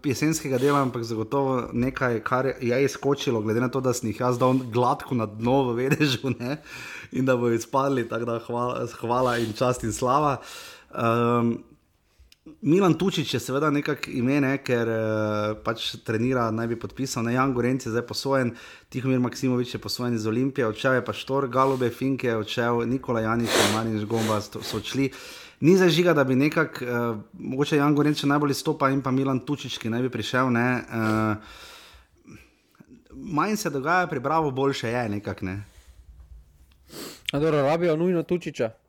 [0.04, 4.40] jesenskega dela, ampak zagotovo nekaj, kar je izkočilo, glede na to, da sem jih jaz
[4.40, 6.58] dal gladko na dno v vedežu ne,
[7.12, 10.38] in da bodo izpadli, tako da hvala, hvala in čast in slava.
[10.92, 11.64] Um,
[12.46, 17.36] Milan Tučič je seveda nekako ime, ne, ker uh, pač trenira, naj bi podpisal, ne
[17.36, 18.56] Jan Gorenc je zdaj posojen,
[18.90, 23.54] Tihomir Maksimovič je posojen iz Olimpije, odšel je pa Štor, Galube, Finke, odšel Nikola Janič,
[23.76, 25.12] Marin Žgomba so odšli.
[25.62, 29.46] Ni za žiga, da bi nekako, uh, mogoče Jan Gorenc najbolj stopa in pa Milan
[29.46, 30.50] Tučič, ki naj bi prišel.
[30.50, 31.38] Ne, uh,
[33.14, 35.46] manj se dogaja, pri Bravo boljše je nekako.
[35.46, 35.62] Ne.
[37.32, 38.81] Dobro, rabijo nujno Tučiča.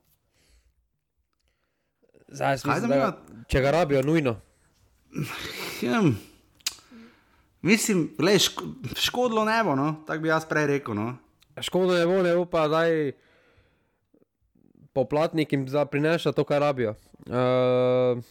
[2.32, 3.12] Zdaj, mislim, da,
[3.48, 4.36] če ga rabijo, nujno.
[5.82, 6.02] Ja,
[7.62, 8.60] mislim, da šk
[8.96, 9.94] škodilo ne bo, no?
[10.06, 10.94] tako bi jaz prej rekel.
[10.94, 11.16] No?
[11.60, 13.12] Škodilo ne bo, ne bo pa zdaj
[14.92, 16.94] poplatnik jim prinesla to, kar rabijo.
[17.26, 18.22] Uh,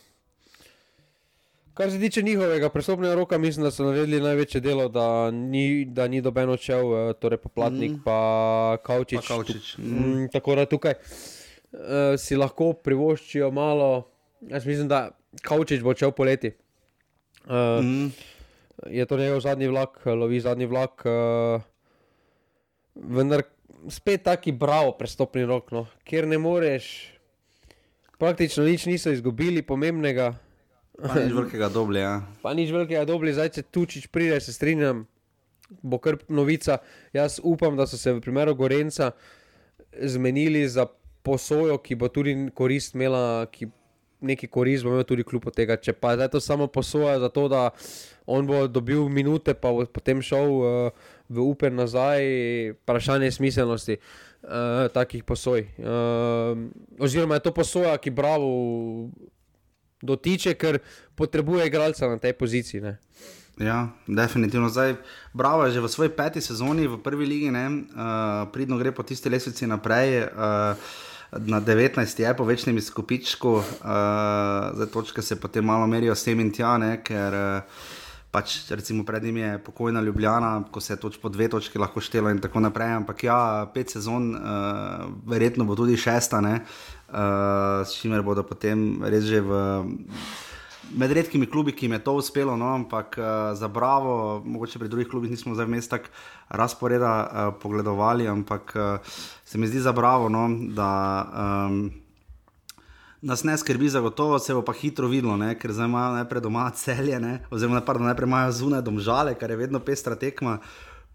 [1.74, 6.08] kar se tiče njihovega prestopnega roka, mislim, da so naredili največje delo, da ni, da
[6.08, 8.02] ni doben odšel, uh, torej poplatnik, mm.
[8.06, 9.28] pa Kaučič.
[9.28, 9.78] Pa kaučič.
[9.78, 9.84] Mm.
[9.84, 11.41] Mm, tako da tukaj uh,
[12.18, 14.08] si lahko privoščijo malo.
[14.50, 15.10] Jaz mislim, da
[15.46, 16.52] Kaučič bo šel poleti.
[17.46, 18.12] Uh, mm.
[18.92, 21.06] Je to njegov zadnji vlak, lovi zadnji vlak.
[21.06, 21.62] Uh,
[22.96, 23.44] vendar
[23.90, 26.86] spet taki bravo, prestopni rok, no, kjer ne moreš,
[28.20, 30.34] praktično nič niso izgubili pomembnega.
[31.02, 32.02] Pa nič velikega doblja.
[32.02, 32.16] Ja.
[32.44, 35.06] Pa nič velikega doblja, zdaj če tučič pride, se strinjam,
[35.82, 36.82] bo kar novica.
[37.16, 39.14] Jaz upam, da so se v primeru Gorenca
[39.98, 40.86] zmenili za
[41.24, 43.70] posojo, ki bo tudi korist imela, ki
[44.22, 45.78] neki korist bo imel tudi kljub tega.
[45.82, 47.70] Če pa je to samo posoja za to, da
[48.26, 52.22] on bo dobil minute, pa bo potem šel uh, v upen nazaj,
[52.84, 55.66] vprašanje smiselnosti uh, takih posoj.
[55.78, 56.68] Uh,
[57.02, 58.52] oziroma je to posoja, ki bravo
[60.02, 60.82] dotiče, ker
[61.16, 62.82] potrebuje igralca na tej poziciji.
[62.82, 62.98] Ne.
[63.62, 64.70] Ja, definitivno.
[64.70, 64.96] Zdaj,
[65.34, 69.30] bravo je že v svoji peti sezoni v prvi ligi, uh, pridno gre po tisti
[69.30, 70.30] lesvici naprej.
[70.34, 73.64] Uh, Na 19 je po večnem izkupičku, uh,
[74.76, 77.86] zdaj točke se potem malo merijo s tem in tja, ne, ker uh,
[78.32, 82.04] pač recimo pred njim je pokojna Ljubljana, ko se je toč po dve točki lahko
[82.04, 82.92] štelo in tako naprej.
[83.00, 86.66] Ampak ja, pet sezon, uh, verjetno bo tudi šesta, ne,
[87.08, 89.62] uh, s čimer bodo potem res že v
[90.90, 93.26] med redkimi klubi, ki jim je to uspelo, no, ampak uh,
[93.58, 96.10] za Bravo, mogoče pri drugih klubih nismo zdaj vmes tako
[96.50, 99.16] razporeda uh, pogledovali, ampak uh,
[99.46, 100.92] se mi zdi za Bravo, no, da
[101.70, 101.92] um,
[103.22, 106.42] nas ne skrbi za gotovo, se bo pa hitro videlo, ne, ker zdaj imajo najprej
[106.42, 110.60] doma celje, ne, oziroma pardon, najprej imajo zunaj domžale, kar je vedno pestra tekma.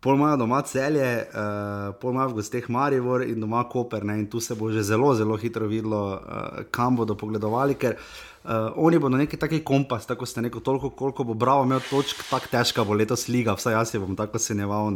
[0.00, 4.04] Pol imajo doma celje, uh, pol imajo v gosteh Marivor in doma Koper.
[4.04, 4.18] Ne?
[4.20, 7.96] In tu se bo že zelo, zelo hitro videlo, uh, kam bodo pogledovali, ker
[8.46, 12.20] Uh, oni bodo neki taki kompas, tako ste rekel, toliko, koliko bo Bravo imel točk,
[12.30, 14.92] tako težka bo letos liga, vsaj jaz se bom tako senjeval.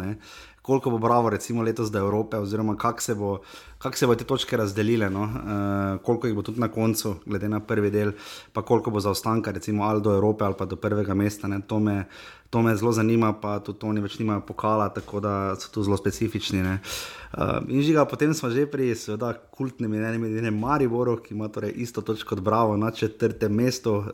[0.71, 3.31] Koliko bo bravo, recimo letos do Evrope, oziroma kako se, bo,
[3.79, 5.23] kak se bo te točke razdelile, no?
[5.23, 8.13] uh, koliko jih bo tudi na koncu, glede na prvi del,
[8.53, 11.49] pa koliko bo zaostanka, recimo ali do Evrope ali pa do prvega mesta.
[11.67, 12.05] To me,
[12.51, 15.99] to me zelo zanima, pa tudi oni več nimajo pokala, tako da so tu zelo
[15.99, 16.63] specifični.
[16.63, 21.35] Uh, in žiga, potem smo že pri, seveda, kultnem in enem in enem Mariboru, ki
[21.35, 24.05] ima torej isto točko kot Bravo na četrtem mestu,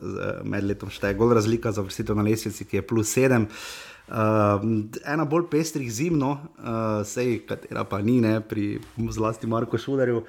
[0.43, 3.45] med letom šteje gol razlika za vrstitev na lesvici, ki je plus sedem.
[3.45, 8.77] Uh, ena bolj pestrih zimno, uh, sej, katera pa ni, ne, pri
[9.11, 10.23] zlasti Marku Šudarju.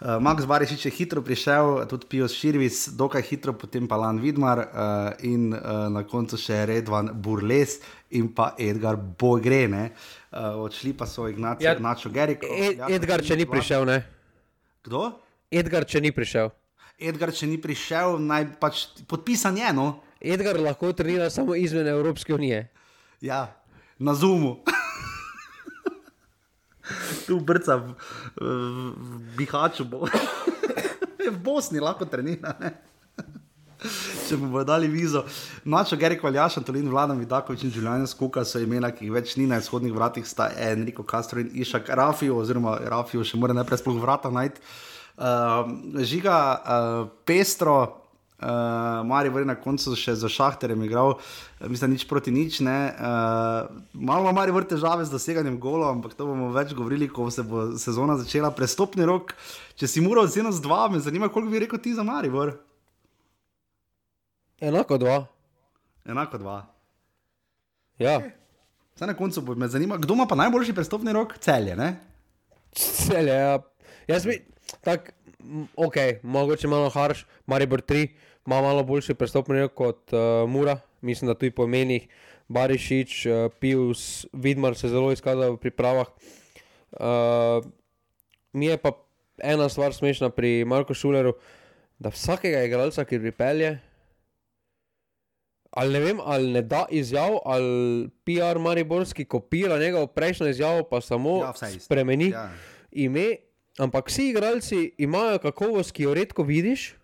[0.00, 4.58] Uh, Max Barišič je hitro prišel, tudi Pijos Širvis, dokaj hitro, potem pa Lan Vidmar
[4.58, 4.66] uh,
[5.22, 7.78] in uh, na koncu še Redvan Burles
[8.10, 9.94] in pa Edgar Bogrene.
[10.34, 11.78] Uh, odšli pa so Ignacio ja,
[12.10, 12.50] Geriko.
[12.50, 14.02] Ed, Edgar, če ni prišel, ne?
[14.84, 15.14] Kdo?
[15.48, 16.50] Edgar, če ni prišel.
[16.98, 19.72] Edgar, če ni prišel, naj pač podpisan je.
[19.72, 20.02] No?
[20.20, 22.66] Edgar lahko trenira samo izven Evropske unije.
[23.24, 23.56] Ja,
[23.96, 24.60] na Zumu.
[27.26, 27.96] tu brca v,
[28.36, 28.44] v,
[28.92, 29.10] v
[29.40, 30.04] Bihaču, bo.
[31.32, 32.52] v Bosni lahko trenira.
[32.60, 32.76] Ne?
[34.28, 35.24] Če mu bodo dali vizo.
[35.64, 39.48] Nočo Geri Kvaljaš, Antolin Vladam, Vidakovič in Življenje Skuka so imena, ki jih več ni
[39.48, 44.04] na izhodnih vratih, sta Enrico Castro in Išak Rafijo, oziroma Rafijo še mora najprej sploh
[44.04, 44.60] vrata najti.
[45.16, 45.64] Uh,
[46.04, 48.03] žiga uh, pestro,
[48.34, 51.14] Uh, Mari je na koncu še za šahterjem igral,
[51.60, 52.58] eh, mislim, nič proti nič.
[52.60, 57.46] Uh, malo Mari je težave z doseganjem golov, ampak to bomo več govorili, ko se
[57.46, 58.50] bo sezona začela.
[58.50, 59.32] Prestopni rok,
[59.78, 62.28] če si moral z eno z dva, me zanima, koliko bi rekel ti za Mari.
[64.60, 65.26] Enako dva.
[66.04, 66.58] Enako dva.
[67.98, 68.18] Ja.
[68.98, 71.38] Zdaj na koncu me zanima, kdo ima pa najboljši prestopni rok?
[71.38, 72.00] Celje, ne?
[72.74, 73.58] Celje, ja.
[74.06, 74.42] Jaz bi,
[74.82, 75.14] tako,
[75.76, 78.08] ok, mogoče malo harš, Maribor 3
[78.46, 82.08] ima malo boljši prestopni kot uh, Mura, mislim, da tudi po menih
[82.48, 86.06] Barišič, uh, Pius, Vidmar se zelo izkazal v pripravah.
[86.92, 87.64] Uh,
[88.52, 88.92] mi je pa
[89.38, 91.34] ena stvar smešna pri Marku Šuleru,
[91.98, 93.78] da vsakega igralca, ki pripelje,
[95.70, 101.00] ali ne vem, ali ne da izjav, ali PR Mariborski kopira njegovo prejšnjo izjavo, pa
[101.00, 102.50] samo ja, spremeni ja.
[102.90, 103.36] ime.
[103.78, 106.94] Ampak vsi igralci imajo kakovost, ki jo redko vidiš.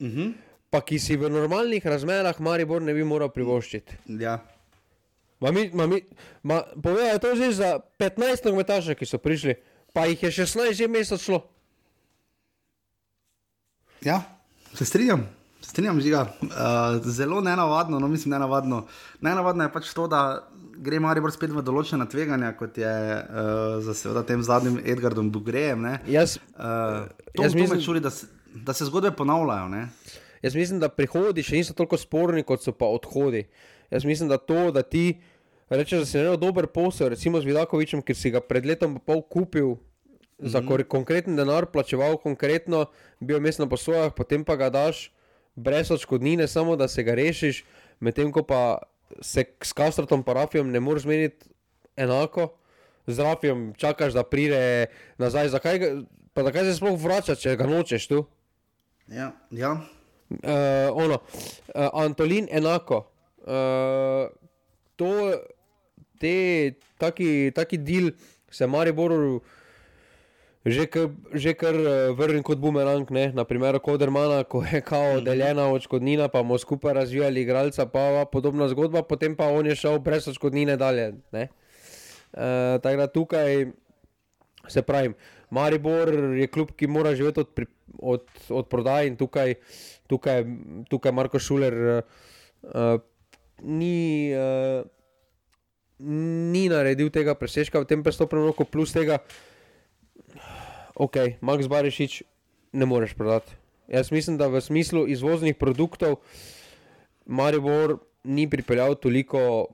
[0.00, 0.20] Uh mhm.
[0.20, 0.32] -huh
[0.74, 4.10] pa ki si v normalnih razmerah Maribor ne bi moral privoščiti.
[4.18, 4.42] Ja.
[6.82, 9.54] Povejo to že za 15 nogometašev, ki so prišli,
[9.94, 11.46] pa jih je 16 že mesec šlo.
[14.02, 14.26] Ja,
[14.74, 15.28] se strinjam.
[15.62, 16.26] Strinjam se, uh,
[17.06, 18.84] zelo nenavadno, no mislim, nenavadno.
[19.22, 20.42] Nenavadno je pač to, da
[20.78, 25.86] gre Maribor spet v določena tveganja, kot je uh, za seveda tem zadnjim Edgardom Bugrejem.
[26.10, 29.68] Jaz, uh, to jaz mislim, čuli, da, se, da se zgodbe ponavljajo.
[29.72, 29.86] Ne?
[30.44, 33.46] Jaz mislim, da prihodi še niso tako sporni, kot so pa odhodi.
[33.92, 35.20] Jaz mislim, da to, da ti
[35.68, 39.12] rečeš, da si naredil dober posel, recimo z Vidakovičem, ki si ga pred letom pa
[39.12, 40.48] pol kupil mm -hmm.
[40.48, 40.88] za mhm.
[40.88, 42.86] konkreten denar, plačeval konkretno,
[43.20, 45.10] bil mes na posojah, potem pa ga daš
[45.54, 47.64] brez odškodnine, samo da se ga rešiš,
[48.00, 48.78] medtem ko pa
[49.20, 51.46] se s Kastratom parafijom ne moreš zmeniti
[51.96, 52.48] enako.
[53.06, 54.86] Z Rafijem čakaš, da pride
[55.18, 55.48] nazaj.
[55.48, 55.80] Zakaj,
[56.32, 58.24] pa zakaj se sploh vračaš, če ga nočeš tu?
[59.08, 59.76] Ja, ja
[60.30, 63.04] uh, ono, uh, Antolin enako.
[63.38, 64.30] Uh,
[64.96, 65.10] to,
[66.20, 68.12] te, taki, taki del
[68.50, 69.40] se Mariboru
[70.64, 70.88] že,
[71.32, 71.76] že kar
[72.16, 73.32] vrne kot bumerang, ne?
[73.36, 75.24] naprimer Kodermana, ko je kao mhm.
[75.24, 79.98] deljena odškodnina, pa bomo skupaj razvijali igralca, pa podobna zgodba, potem pa on je šel
[79.98, 81.12] brez odškodnine dalje.
[81.32, 83.66] Uh, tako da tukaj
[84.68, 85.14] se pravim,
[85.50, 87.48] Maribor je klub, ki mora živeti od,
[87.98, 90.44] od, od prodaje in tukaj uh, tukaj,
[90.88, 93.00] tukaj Marko Šuler uh,
[93.62, 94.84] ni, uh,
[96.52, 99.22] ni naredil tega presežka v tem prestopnem roku, plus tega,
[100.94, 102.22] ok, Max Barišič
[102.72, 103.52] ne moreš prodati.
[103.88, 106.16] Jaz mislim, da v smislu izvoznih produktov
[107.26, 109.66] Maribor ni pripeljal toliko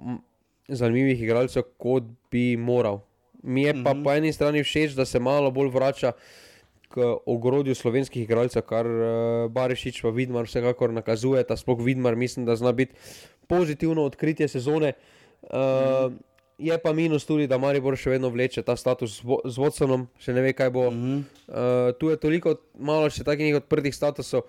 [0.68, 3.00] zanimivih igralcev, kot bi moral.
[3.42, 4.04] Mi je pa mm -hmm.
[4.04, 6.12] po eni strani všeč, da se malo bolj vrača
[6.88, 11.44] k ogrodju slovenskih igralcev, kar uh, Barišič pa Vidmar vsekakor nakazuje.
[11.44, 12.94] Ta sploh Vidmar mislim, da zna biti
[13.46, 14.92] pozitivno odkritje sezone.
[15.42, 16.18] Uh, mm.
[16.60, 20.42] Je pa minus tudi, da Maribor še vedno vleče ta status z vodstvom, še ne
[20.44, 20.90] ve, kaj bo.
[20.90, 21.22] Mm -hmm.
[21.48, 24.42] uh, tu je toliko malo še takih odprtih statusov,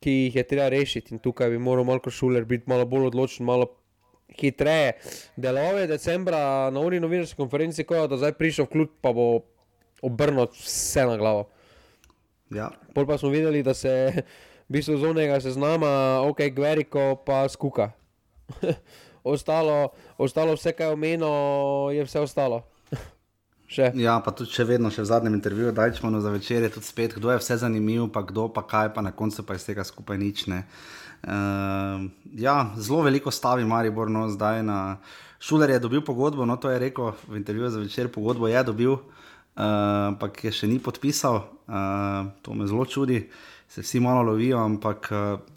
[0.00, 1.14] ki jih je treba rešiti.
[1.14, 3.70] In tukaj bi moral Marko Šuler biti malo bolj odločen, malo
[4.40, 4.92] hitreje.
[5.36, 9.40] Deloval je decembra na uri novinarske konference, ko je zdaj prišel v klub, pa bo
[10.02, 11.48] obrniti vse na glavo.
[12.50, 12.70] Ja.
[12.94, 14.12] Pol pa smo videli, da se
[14.68, 17.92] v bistvu zonega seznama, ok, Gveriko pa skuka.
[19.26, 21.30] ostalo, ostalo, vse, kar je omenjeno,
[21.92, 22.62] je vse ostalo.
[23.66, 23.90] Še.
[23.98, 26.86] Ja, pa tudi še vedno, še v zadnjem intervjuju, da rečemo za večer, je tudi
[26.86, 29.82] spet, kdo je vse zanimiv, pa kdo pa kaj, pa na koncu pa iz tega
[29.82, 30.62] skupaj nič ne.
[31.26, 32.06] Uh,
[32.38, 35.00] ja, zelo veliko stavi Maribor, no zdaj na
[35.42, 38.94] Šuler je dobil pogodbo, no to je rekel v intervjuju za večer, pogodbo je dobil,
[39.58, 43.24] ampak uh, je še ni podpisal, uh, to me zelo čudi,
[43.66, 45.10] se vsi malo lovijo, ampak.
[45.10, 45.55] Uh,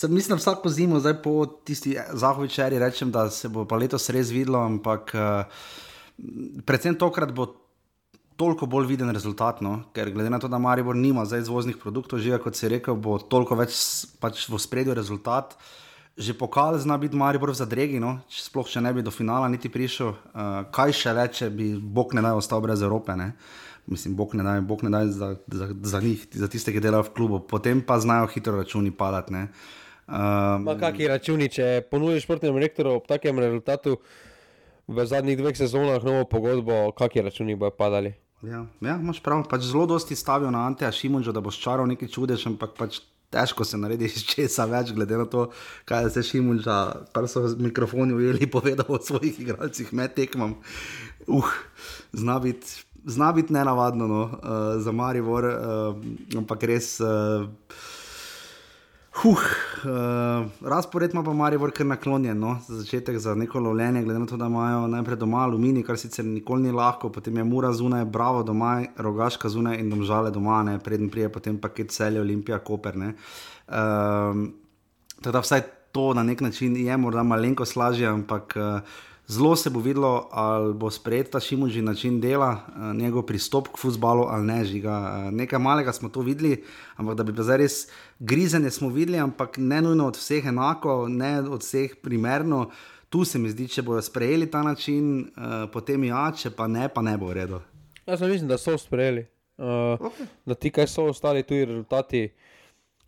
[0.00, 4.30] Sem, mislim, vsako zimo, zdaj po tisti zahovečeri, rečem, da se bo pa letos res
[4.32, 5.58] videlo, ampak uh,
[6.64, 7.50] predvsem tokrat bo
[8.40, 9.74] toliko bolj viden rezultat, no?
[9.92, 13.18] ker glede na to, da Maribor nima zdaj izvoznih produktov, že kot si rekel, bo
[13.20, 13.76] toliko več
[14.22, 15.52] pač v spredju rezultat.
[16.16, 18.22] Že pokal zna biti Maribor v zadregi, no?
[18.32, 20.14] sploh če ne bi do finala niti prišel.
[20.32, 23.12] Uh, kaj še reče, bi Bog ne daj ostal brez Evrope.
[23.20, 23.34] Ne?
[23.84, 27.10] Mislim, Bog ne daj, Bog ne daj za, za, za njih, za tiste, ki delajo
[27.10, 29.44] v klubu, potem pa znajo hitro računi padati.
[30.10, 34.00] Um, Kakšni računi, če ponudiš športnemu rektorju ob takem rezultatu
[34.90, 38.10] v zadnjih dveh sezonah novo pogodbo, kakšni računi bodo padali?
[38.42, 39.44] Ja, ja imaš prav.
[39.46, 42.98] Pač zelo dosti stavijo na Anteja Šimunča, da boš čaral nekaj čudež, ampak pač
[43.30, 45.46] težko se naredi iz česa več, glede na to,
[45.86, 46.80] kaj se Šimunča,
[47.14, 50.58] kar so mikrofoni ujeli, povedal o svojih igralcih med tekmom.
[51.30, 51.54] Uh,
[52.10, 52.82] zna biti.
[53.00, 56.98] Zna biti nenavadno no, uh, za Marivor, uh, ampak res.
[57.00, 57.46] Uh,
[59.22, 59.36] Huh,
[59.84, 62.54] uh, razpored ima pa Maribor kar naklonjen, no?
[62.68, 66.24] za začetek za neko lovljenje, glede na to, da imajo najprej doma aluminij, kar sicer
[66.24, 70.78] nikoli ni lahko, potem je mura zunaj, bravo doma, rogaška zunaj in domžale doma, ne?
[70.78, 72.96] preden prije potem paket celje Olimpija, Koper.
[72.96, 73.12] Uh,
[75.20, 75.62] teda vsaj
[75.92, 78.80] to na nek način je morda malenkost lažje, ampak uh,
[79.30, 83.78] Zelo se bo videlo, ali bo sprejet ta šimunži način dela, eh, njegov pristop k
[83.78, 84.64] futbalu ali ne.
[84.64, 85.24] Žiga.
[85.26, 86.64] Eh, nekaj malega smo to videli,
[86.96, 87.86] ampak da bi bilo zdaj res
[88.18, 92.70] grizenje, smo videli, ampak ne nujno od vseh enako, ne od vseh primerno.
[93.08, 96.88] Tu se mi zdi, če bodo sprejeli ta način, uh, potem ja, če pa ne,
[96.88, 97.60] pa ne bo v redu.
[98.06, 99.26] Jaz mislim, da so sprejeli.
[99.58, 99.66] Uh,
[99.98, 100.26] okay.
[100.46, 102.32] Da ti, kaj so ostali tu rezultati.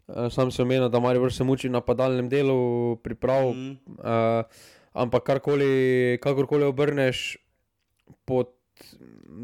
[0.06, 3.50] Uh, sam sem omenil, da Marijo se muči na padalnem delu, priprav.
[3.54, 3.76] Mm.
[3.98, 4.44] Uh,
[4.92, 7.36] ampak karkoli, kakorkoli obrneš,
[8.28, 8.52] pod,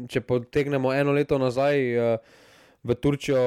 [0.09, 2.37] če potegnemo eno leto nazaj uh,
[2.85, 3.41] v Turčijo,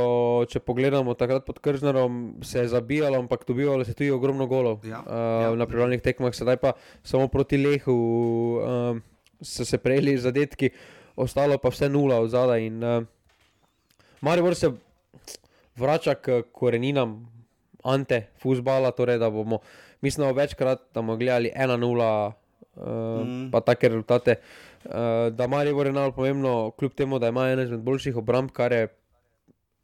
[0.50, 5.00] če pogledamo takrat pod Krznerom, se je zabijalo, ampak dobivalo se tudi ogromno golov ja,
[5.00, 5.14] uh,
[5.46, 5.54] ja.
[5.56, 7.96] na pripravljenih tekmah, sedaj pa samo proti Lehu
[8.60, 9.00] uh,
[9.40, 10.70] so se prejeli zadetki,
[11.16, 12.66] ostalo pa vse nula od zadaj.
[12.66, 13.04] In uh,
[14.20, 14.70] Maribor se
[15.76, 17.22] vrača k koreninam
[17.82, 19.62] ante, fusbala, torej da bomo
[20.02, 22.32] mislim, da večkrat smo gledali 1-0, uh,
[22.76, 23.50] eh, mm.
[23.50, 24.34] pa take rezultate.
[24.84, 24.92] Uh,
[25.30, 28.88] da Marijo je najbolj pomembno, kljub temu, da ima ena izmed boljših obramb, kar je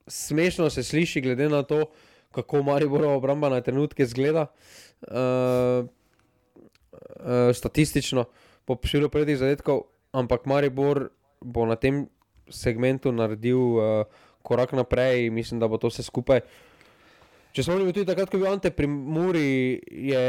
[0.06, 1.84] smešno se sliši, glede na to,
[2.32, 4.46] kako Marijo obramba na trenutke zgleda.
[5.02, 5.86] Uh,
[7.20, 8.24] uh, statistično,
[8.64, 11.08] po širu predih zadetkov, ampak Maribor
[11.40, 12.08] bo na tem
[12.50, 14.04] segmentu naredil uh,
[14.42, 16.67] korak naprej in mislim, da bo to vse skupaj uh,
[17.56, 20.24] Če spomnim, tudi takrat, ko je bil Ante pri Muri, je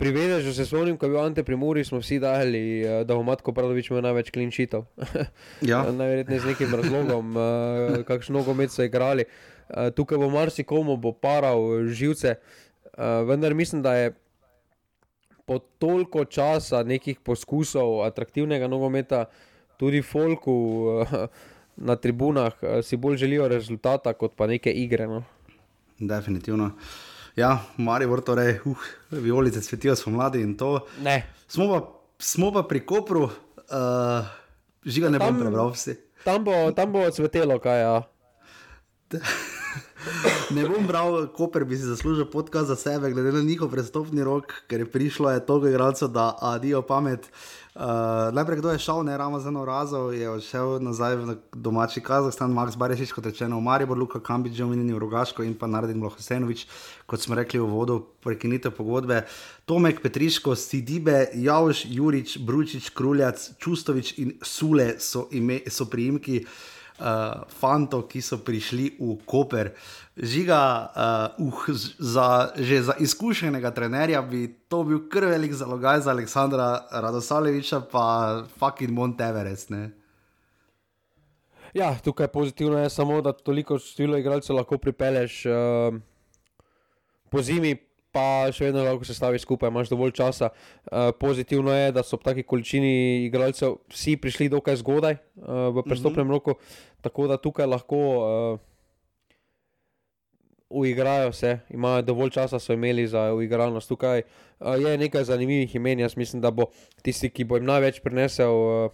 [0.00, 3.12] privedel, že se spomnim, ko je bil Ante pri Muri, smo vsi dali, eh, da
[3.12, 4.88] bo Matko Pradovič imel največ klinčitev.
[5.60, 5.84] Ja.
[6.00, 9.28] Najverjetneje z nekim razlogom, eh, kakšno nogomet so igrali.
[9.28, 12.40] Eh, tukaj bo marsikomu bo paral živce,
[12.98, 14.06] vendar mislim, da je
[15.46, 19.28] po toliko časa nekih poskusov atraktivnega nogometa,
[19.78, 20.56] tudi folku
[21.88, 25.06] na tribunah, si bolj želijo rezultata kot pa neke igre.
[25.06, 25.22] No
[25.98, 26.70] definitivno.
[27.36, 28.76] Ja, Marijo, torej, uh,
[29.10, 30.86] violice cvetijo, smo mladi in to.
[31.48, 31.80] Smo pa,
[32.18, 34.26] smo pa pri Kopru, uh,
[34.84, 35.94] žiga ne tam, bom prebral vsi.
[36.24, 38.02] Tam bo, tam bo cvetelo, kaj ja.
[40.50, 44.52] ne bom bral, Koper bi si zaslužil podkaz za sebe, glede na njihov prestopni rok,
[44.68, 47.30] ker je prišlo je toliko igralcev, da adijo pamet.
[47.78, 47.84] Uh,
[48.34, 52.50] najprej, kdo je šel, ne ravno za eno razo, je odšel nazaj v domači Kazahstan,
[52.50, 56.02] Max Barešič, kot rečeno, v Maribor, Luka Kambič, že omenjeni v Rogaško in pa Naredin
[56.02, 56.66] Lohosenovič,
[57.06, 59.22] kot smo rekli v vodu, prekinitev pogodbe.
[59.62, 66.50] Tomek Petriško, Sidibe, Javš, Jurič, Bručič, Kruljac, Čustovič in Sule so, ime, so priimki uh,
[67.60, 69.72] fantov, ki so prišli v Koper.
[70.18, 70.60] Žiga,
[71.38, 76.88] uh, uh, za, že za izkušenega trenerja bi to bil kar velik zalogaj za Aleksandra
[76.90, 79.70] Radosaleviča, pa fucking Monteverest.
[79.70, 79.90] Ne?
[81.74, 85.94] Ja, tukaj pozitivno je samo, da toliko število igralcev lahko pripeleš uh,
[87.30, 87.76] po zimi,
[88.18, 90.50] pa še vedno lahko se staviš skupaj, imaš dovolj časa.
[90.50, 95.84] Uh, pozitivno je, da so v taki količini igralcev vsi prišli dokaj zgodaj uh, v
[95.86, 96.34] prestopnem mm -hmm.
[96.34, 96.54] roku,
[97.00, 98.58] tako da tukaj lahko uh,
[100.68, 104.22] uigrajo se, imajo dovolj časa, so imeli za uigranost tukaj.
[104.60, 106.66] Uh, je nekaj zanimivih imen, jaz mislim, da bo
[107.02, 108.90] tisti, ki bo jim največ prinesel, uh,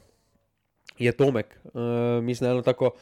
[0.98, 1.58] je Tomek.
[1.64, 2.92] Uh, mislim, eno tako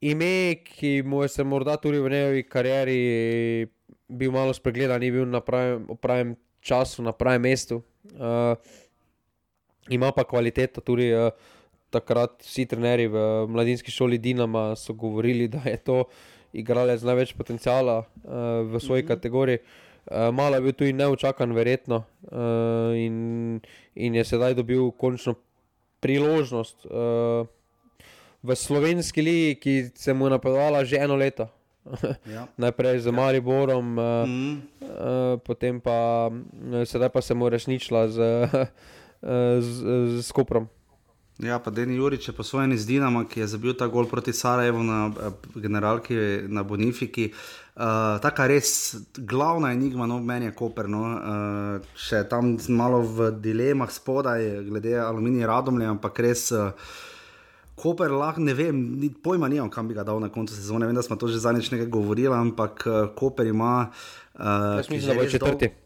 [0.00, 3.66] ime, ki mu je se morda tudi v njegovi karieri
[4.08, 7.82] bil malo spregledan, ni bil na pravem, pravem času, na pravem mestu.
[8.14, 8.56] Uh,
[9.88, 11.12] ima pa kvaliteto tudi.
[11.14, 11.30] Uh,
[11.90, 13.18] Takrat vsi trenerji v
[13.50, 16.04] mladinski šoli Dinama so govorili, da je to
[16.54, 19.08] igralec z največ potencijala uh, v svoji mm -hmm.
[19.08, 19.58] kategoriji.
[20.06, 23.60] Uh, malo je bil tudi neučakan, verjetno, uh, in,
[23.94, 25.34] in je sedaj dobil končno
[26.00, 27.46] priložnost uh,
[28.42, 31.48] v slovenski ligi, ki se mu je napadala že eno leto.
[32.26, 32.48] Ja.
[32.62, 33.12] Najprej z ja.
[33.12, 34.54] Mariborom, uh, mm -hmm.
[34.80, 36.30] uh, potem pa
[36.84, 38.50] sedaj pa se mu resničila z, uh,
[39.64, 40.68] z, z, z Koprom.
[41.40, 44.82] Ja, pa Deni Jurič je posvojen z Dinama, ki je zabil ta gol proti Sarajevu
[44.84, 46.14] na eh, generalki
[46.48, 47.32] na Bonifiki.
[47.80, 50.84] Uh, Taka res glavna enigma, no, meni je Koper.
[50.84, 56.50] No, uh, še tam malo v dilemah spodaj, glede aluminija radomlja, ampak res.
[56.52, 56.76] Uh,
[57.80, 60.86] Koper lahko ne vem, ni, pojma nimam, kam bi ga dal na koncu sezone.
[60.86, 63.88] Vem, da smo to že zadnjič nekaj govorili, ampak uh, Koper ima.
[64.34, 65.68] Uh, mislim, da bo četrti.
[65.68, 65.78] Dolg...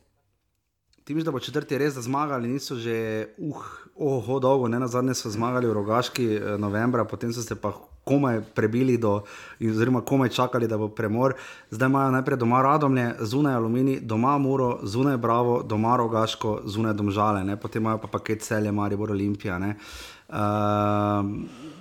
[1.04, 3.64] Ti misliš, da bo četrti res zmagali, niso že uh,
[3.96, 7.72] oho, dolgo, ne na zadnje so zmagali v Rogaški eh, novembra, potem so se pa
[8.04, 9.22] komaj prebili do,
[9.60, 11.34] oziroma komaj čakali, da bo premor.
[11.70, 17.44] Zdaj imajo najprej doma radomlje, zunaj alumini, doma muro, zunaj bravo, doma rogaško, zunaj domžale,
[17.44, 17.56] ne?
[17.56, 19.58] potem imajo pa paket celje, Maribor Olimpija.
[19.58, 20.36] Uh,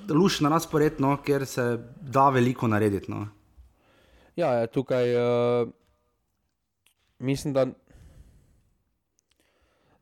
[0.10, 3.12] luš na razpored, no, ker se da veliko narediti.
[3.12, 3.28] No.
[4.36, 5.70] Ja, ja tukaj uh,
[7.20, 7.68] mislim, da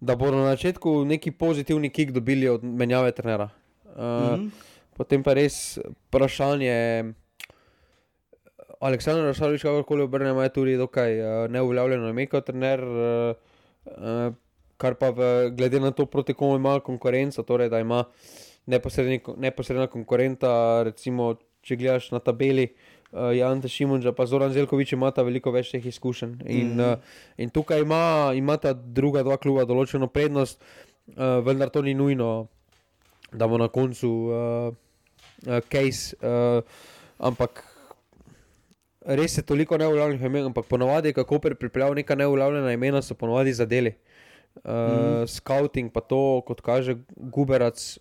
[0.02, 3.50] da bodo na začetku neki pozitivni kick dobili od menjave trenera.
[3.86, 4.50] Uh, mm -hmm.
[4.98, 5.78] Potem pa res
[6.08, 7.14] vprašanje.
[8.80, 13.36] Aleksandr Rašalič, kakorkoli obrnemo, je tudi dokaj uh, neuveljavljeno ime kot trener, uh,
[13.86, 14.34] uh,
[14.78, 18.04] kar pa v, glede na to, proti komu ima konkurenca, torej da ima
[18.68, 25.24] neposredna konkurenta, recimo, če gledaš na tabeli, uh, uh, Jan Šimunča, pa Zoran Zelkovič imata
[25.24, 26.36] veliko več teh izkušenj.
[26.46, 26.94] In, mm -hmm.
[26.94, 27.00] uh,
[27.38, 30.62] in tukaj ima, ima ta druga dva kluba določeno prednost,
[31.08, 32.48] uh, vendar to ni nujno,
[33.32, 34.74] da bo na koncu uh,
[35.48, 36.16] uh, case.
[36.22, 36.64] Uh,
[37.20, 37.64] ampak
[39.06, 43.94] res je toliko neulovljenih imen, ampak ponovadi, kako pripravljajo neka neulovljena imena, so ponovadi zadeli.
[44.64, 45.28] Uh, mm -hmm.
[45.28, 48.00] Scouting pa to, kot kaže Guberac,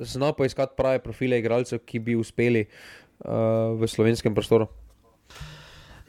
[0.00, 4.68] zna poiskati prave profile igralcev, ki bi uspeli uh, v slovenskem prostoru.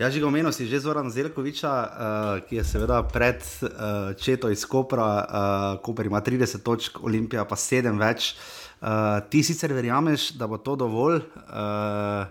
[0.02, 1.90] Ja, že omenil si že Zoran Zelkoviča, uh,
[2.50, 3.70] ki je seveda pred uh,
[4.18, 5.26] Četo iz Kopra, uh,
[5.78, 8.34] Koper ima 30 točk, Olimpija pa 7 več.
[8.82, 12.26] Uh, ti sicer verjameš, da bo to dovolj, uh,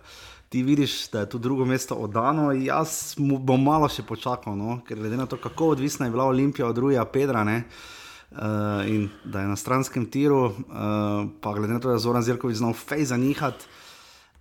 [0.50, 2.50] ti vidiš, da je tu drugo mesto oddano.
[2.50, 4.80] Jaz bom malo še počakal, no?
[4.82, 7.46] ker glede na to, kako odvisna je bila Olimpija od Ruja Pedra.
[7.46, 7.70] Ne?
[8.30, 10.54] Uh, in da je na stranskem tiru, uh,
[11.40, 13.66] pa glede na to, da je Zoran Zirkovič znal fej zanihati,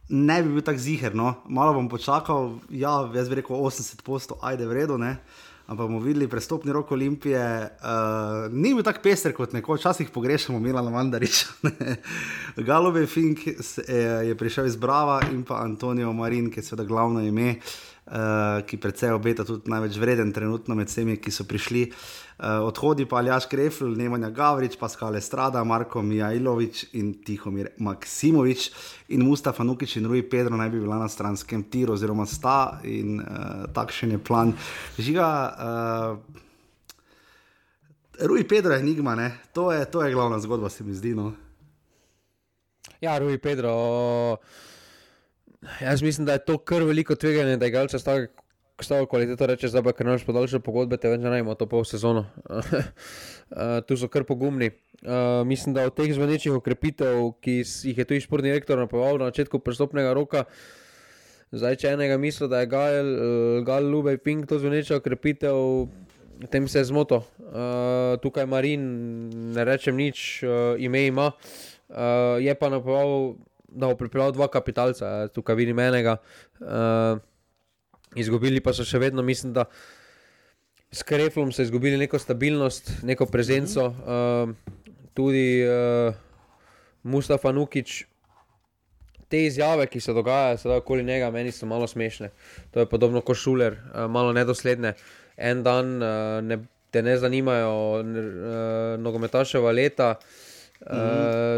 [0.09, 1.33] ne bi bil tako ziger, no.
[1.49, 5.17] malo bom počakal, ja, jaz bi rekel 80 posto, ajde v redu, ne.
[5.65, 7.41] ampak bomo videli prestopni rok Olimpije.
[7.81, 11.45] Uh, ni bil tako pester kot nekoč, včasih pogrešamo Milana Mandariča.
[12.69, 13.47] Galove Fink
[14.25, 17.57] je prišel iz Brava in pa Antonijo Marin, ki je seveda glavno ime.
[17.57, 17.88] Uh,
[18.65, 21.83] ki predvsej obeta tudi največ vreden, trenutno med vsemi, ki so prišli.
[21.89, 28.71] Uh, Uh, odhodi pa Aljaš Krefl, Nemanja Gavrič, Paskal Estrada, Marko Mijajlovič in Tihomir Maksimovič
[29.11, 33.19] in Mustafa Nukič in Rui Pedro naj bi bila na stranskem tiru, oziroma sta in
[33.19, 34.55] uh, takšen je plan.
[34.95, 36.15] Žiga, uh,
[38.23, 39.19] Rui Pedro je enigma,
[39.51, 41.11] to je, to je glavna zgodba, se mi zdi.
[41.15, 41.33] No?
[43.01, 44.39] Ja, Rui Pedro.
[45.81, 48.31] Jaz mislim, da je to kar veliko tveganje, da je stavek
[48.83, 51.83] stavo kvaliteto reče, da bo kar naš podaljšal pogodbe, te več ne najmo to pol
[51.83, 52.25] sezono.
[52.49, 54.71] uh, tu so kar pogumni.
[55.01, 59.31] Uh, mislim, da od teh zvonečih okrepitev, ki jih je tu športni direktor napovedal na
[59.33, 60.45] začetku prestopnega roka,
[61.51, 65.89] zdaj če enega misli, da je Gal, uh, Gal Lubej Pink to zvoneča okrepitev,
[66.47, 67.23] tem se je zmoto.
[67.39, 68.87] Uh, tukaj Marin,
[69.55, 71.33] ne rečem nič, uh, ime ima.
[71.89, 73.35] Uh, je pa napovedal,
[73.71, 76.17] da bo pripeljal dva kapitalca, tukaj vidim enega.
[76.59, 77.19] Uh,
[78.15, 79.65] izgubili pa so še vedno, mislim, da
[80.91, 83.89] s Kreflom so izgubili neko stabilnost, neko prezenco.
[83.89, 84.79] Uh,
[85.13, 86.15] tudi uh,
[87.03, 88.03] Mustafa Nukič,
[89.29, 92.31] te izjave, ki se dogajajo, sedaj okoli njega, meni so malo smešne.
[92.73, 94.95] To je podobno kot šuler, uh, malo nedosledne.
[95.37, 98.05] En dan uh, ne, te ne zanimajo uh,
[98.99, 100.15] nogometaševa leta.
[100.17, 100.48] Uh,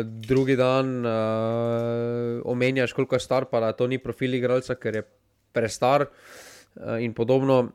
[0.03, 5.03] drugi dan uh, omenjaš, koliko je star, pa to ni profil igralca, ker je
[5.53, 6.07] prestar.
[6.76, 7.72] uh, in podobno.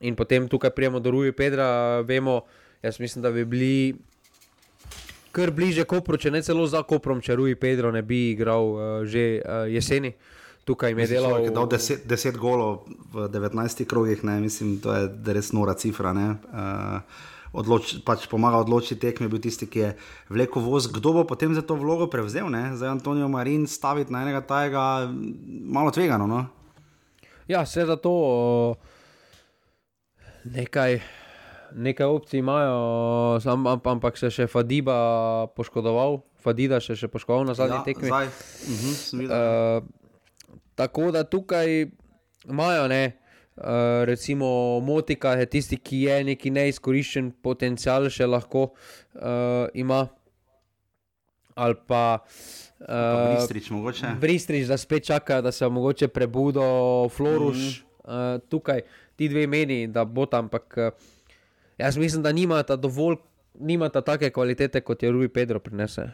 [0.00, 2.40] In potem tukaj prijemo do Ruja Pedra, vemo,
[2.82, 3.96] jaz mislim, da bi bili
[5.32, 8.80] kar bliže Kopru, če ne celo za Koprom, če Ruja Pedro ne bi igral uh,
[9.04, 10.14] že uh, jeseni.
[10.64, 11.44] Tukaj je delal.
[11.44, 14.40] Je dal 10 golov v 19 krogih, ne?
[14.40, 16.12] mislim, to je res nora cifra.
[16.12, 17.00] Uh,
[17.52, 19.90] odloč, pač pomaga odločiti tekme, bil tisti, ki je
[20.30, 20.86] vlekel voz.
[20.90, 22.50] Kdo bo potem za to vlogo prevzel?
[22.52, 22.76] Ne?
[22.76, 25.10] Za Antonijo Marin staviti na enega tajega,
[25.66, 26.26] malo tvegano.
[26.30, 26.46] No?
[27.50, 28.76] Ja, vse za to.
[30.44, 31.00] Nekaj,
[31.76, 34.96] nekaj opcij imajo, sam, ampak se še Fadiba
[35.56, 38.08] poškodoval, Fadida še je poškodoval na zadnji ja, tekmi.
[38.08, 39.84] Uh -huh, uh,
[40.74, 41.90] tako da tukaj
[42.48, 43.19] imajo, ne,
[43.60, 50.06] uh, recimo, Motika je tisti, ki je neki neizkoriščen potencial, še lahko uh, ima.
[51.60, 52.22] Ali pa.
[52.80, 54.14] Uh, Bristrič, mogoče.
[54.20, 58.36] Bristrič, da spet čaka, da se mogoče prebudo, Florus, mm -hmm.
[58.36, 58.80] uh, tukaj
[59.16, 60.44] ti dve meni, da bo tam.
[60.44, 60.92] Ampak uh,
[61.78, 63.16] jaz mislim, da nimata dovolj,
[63.58, 66.10] nimata take kvalitete, kot je Rubi Pedro prinese.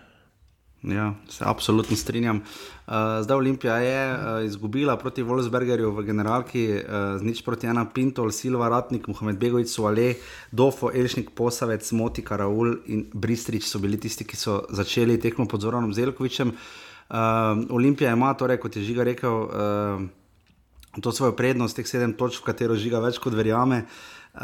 [0.87, 2.37] Ja, se absolutno strinjam.
[2.37, 7.83] Uh, zdaj Olimpija je uh, izgubila proti Wolfsbergerju v generalki, uh, z nič proti ena
[7.91, 10.15] Pintol, Silva, Ratnik, Mohamed Begovič, Suale,
[10.53, 15.67] Dofo, Elšnik, Posavec, Moti, Karaul in Bristrič so bili tisti, ki so začeli tekmo pod
[15.67, 16.55] Zoranom Zelkovičem.
[16.55, 22.45] Uh, Olimpija ima, torej, kot je Žiga rekel, uh, to svojo prednost, teh sedem točk,
[22.45, 23.83] v katero Žiga več kot verjame.
[23.83, 24.43] Uh, Uh,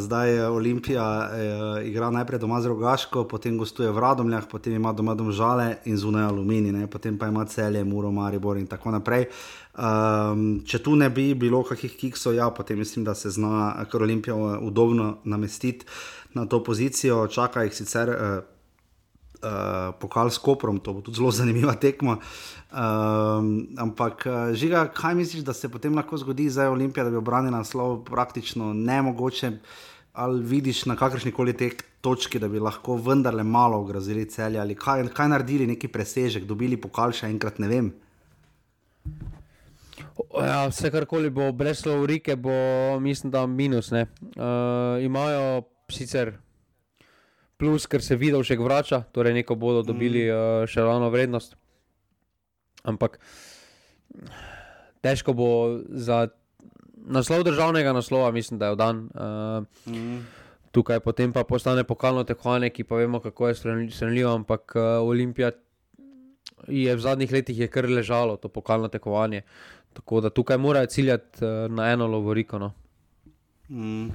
[0.00, 4.92] zdaj je Olimpija uh, igra najprej doma z Rogaško, potem gostuje v Radomljah, potem ima
[4.92, 6.86] doma domžale in zunaj aluminij, ne?
[6.86, 9.26] potem pa ima celje, Muro, Maribor in tako naprej.
[9.74, 14.02] Um, če tu ne bi bilo kakih kiksov, ja, potem mislim, da se zna kar
[14.02, 15.86] Olimpija udobno namestiti
[16.34, 18.14] na to pozicijo, čaka jih sicer.
[18.14, 18.57] Uh,
[19.42, 22.18] uh, pokal s Koprom, to bo tudi zelo zanimiva tekma.
[22.68, 27.20] Um, ampak, uh, žiga, kaj misliš, da se potem lahko zgodi za Olimpijo, da bi
[27.20, 29.52] obranila naslov praktično nemogoče?
[30.18, 31.70] Ali vidiš na kakršni koli te
[32.00, 36.76] točki, da bi lahko vendarle malo ogrozili celje, ali kaj, kaj naredili, neki presežek, dobili
[36.76, 37.92] pokal še enkrat, ne vem.
[40.34, 42.50] Ja, vse karkoli bo brez Lovrike, bo
[43.00, 43.92] mislim, da minus.
[43.92, 46.34] Uh, imajo sicer
[47.58, 50.34] plus, ker se videl še vrača, torej neko bodo dobili mm.
[50.34, 51.56] uh, še ravno vrednost.
[52.88, 53.18] Ampak
[55.02, 55.48] težko bo
[55.90, 56.28] za
[57.08, 59.08] naslov državnega naslova, mislim, da je dan.
[59.14, 60.18] Uh, mm.
[60.72, 63.58] Tukaj potem pa postane pokalno tekmovanje, ki pa vemo, kako je
[63.90, 65.50] streljivo, ampak uh, Olimpija
[66.68, 69.42] je v zadnjih letih je kar ležalo to pokalno tekmovanje.
[69.92, 72.58] Tako da tukaj morajo ciljati uh, na eno lovoriko.
[72.58, 72.72] No.
[73.68, 74.12] Mm.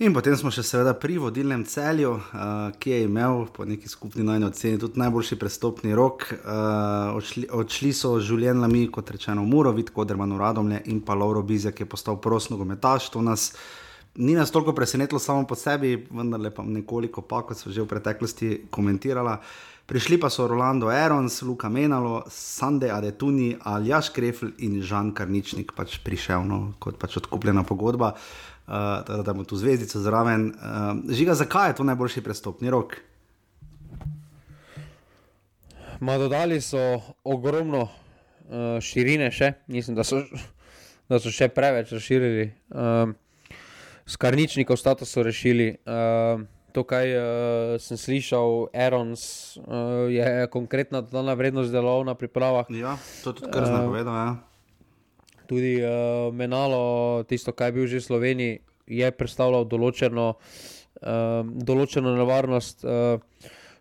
[0.00, 4.24] In potem smo še seveda pri vodilnem celju, uh, ki je imel po neki skupni
[4.24, 6.24] najni oceni tudi najboljši prestopni rok.
[6.38, 11.76] Uh, odšli, odšli so življenja mi, kot rečeno, Murovit, Koderman, Radomlje in pa Lauro Bizek,
[11.76, 13.10] ki je postal prosno gometaš.
[13.12, 13.50] To nas
[14.16, 17.92] ni nas toliko presenetilo samo po sebi, vendar pa nekoliko pa, kot so že v
[17.92, 19.36] preteklosti komentirala.
[19.90, 25.98] Prišli pa so Rolando Erons, Luka Menalo, Sande Adetuni, Aljaš Krefl in Žan Karničnik, pač
[26.00, 28.14] prišel no, kot pač odkupljena pogodba.
[28.14, 30.46] Uh, uh, da imamo tu zvezdico zraven.
[30.46, 32.96] Uh, žiga, zakaj je to najboljši prestopni rok?
[36.00, 36.78] Ma dodali so
[37.24, 39.52] ogromno uh, širine, še.
[39.66, 40.22] mislim, da so,
[41.08, 42.52] da so še preveč razširili.
[42.70, 43.12] Uh,
[44.10, 45.76] Skarničnikov status so rešili.
[45.86, 52.70] Uh, to, kar uh, sem slišal, Erons uh, je konkretna dodana vrednost delovna na pripravah.
[52.74, 54.16] Ja, to je tudi kar uh, povedati.
[54.16, 54.49] Ja
[55.50, 62.14] tudi uh, Menalo, tisto, kar je bil že v Sloveniji, je predstavljal določeno, uh, določeno
[62.14, 62.86] nevarnost.
[62.86, 63.18] Uh,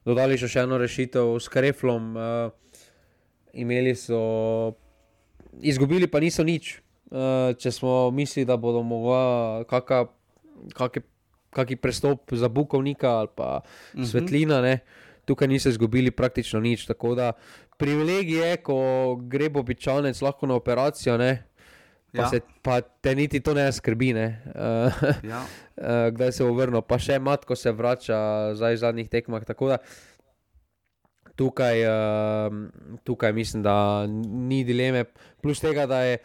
[0.08, 2.50] dodali so še eno rešitev s Kreflom, uh,
[3.54, 4.74] imeli so,
[5.62, 6.80] izgubili pa niso nič.
[7.10, 11.02] Uh, če smo mislili, da bodo mogla kakšen
[11.82, 14.02] prestop za Bukovnika ali pa mhm.
[14.02, 14.10] -huh.
[14.10, 14.80] svetlina, ne,
[15.26, 16.86] tukaj niso izgubili praktično nič.
[16.86, 17.34] Tako da
[17.78, 21.18] privilegij je, ko gre običajnec lahko na operacijo.
[21.18, 21.49] Ne,
[22.10, 22.30] Pa, ja.
[22.30, 24.28] se, pa te niti to ne skrbi, ne?
[24.50, 25.02] Uh,
[25.32, 25.44] ja.
[25.78, 28.18] uh, kdaj se bo vrnil, pa še matko se vrača
[28.58, 29.46] zdaj v zadnjih tekmah.
[29.46, 29.78] Tako da
[31.40, 32.56] tukaj, uh,
[33.06, 34.08] tukaj mislim, da
[34.50, 35.06] ni dileme.
[35.42, 36.18] Plus tega, da je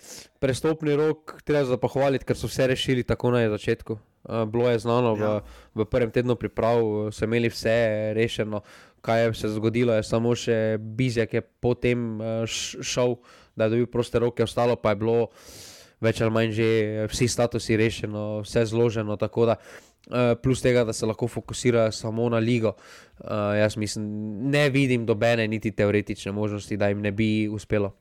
[0.43, 3.99] prestopni rok, treba za pohvaliti, ker so vse rešili tako na začetku.
[4.25, 5.37] Uh, bilo je znano ja.
[5.37, 7.77] v, v prvem tednu priprav, so imeli vse
[8.17, 8.65] rešeno.
[9.05, 13.19] Kaj je se zgodilo, je samo še Bizjak je potem uh, šel,
[13.53, 15.29] da je dobil proste roke, ostalo pa je bilo
[16.05, 16.69] več ali manj že
[17.11, 19.17] vsi statusi rešeni, vse zloženo.
[19.17, 19.57] Da, uh,
[20.43, 24.07] plus tega, da se lahko fokusirajo samo na ligo, uh, jaz mislim,
[24.51, 27.95] ne vidim dobene, niti teoretične možnosti, da jim ne bi uspelo.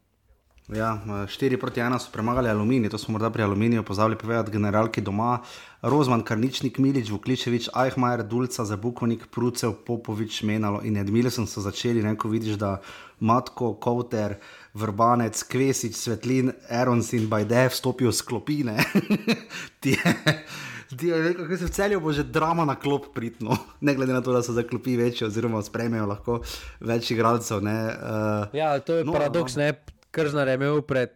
[0.72, 5.02] Ja, 4 proti 1 so premagali aluminij, to smo morda pri aluminiju pozabili povedati, generalki
[5.02, 5.42] doma.
[5.82, 12.30] Rozman, Karničnik, Milič, Vukličevič, Ajhmajer, Dulca, Zabukovnik, Prucev, Popovič, Menalo in Edmilson so začeli, neko
[12.32, 12.78] vidiš, da
[13.20, 14.38] Matko, Kouter,
[14.74, 18.78] Vrbanec, Kvesič, Svetlin, Erons in Bajde vstopijo v sklopine.
[21.38, 24.44] Kako se v celju bo že drama na klop pritno, ne glede na to, da
[24.44, 26.42] so za klopi večji, oziroma sprejmejo lahko
[26.82, 27.62] več igralcev.
[27.62, 29.64] Uh, ja, to je no, paradoks, no.
[29.64, 29.74] ne.
[30.14, 31.10] Krznar je imel pred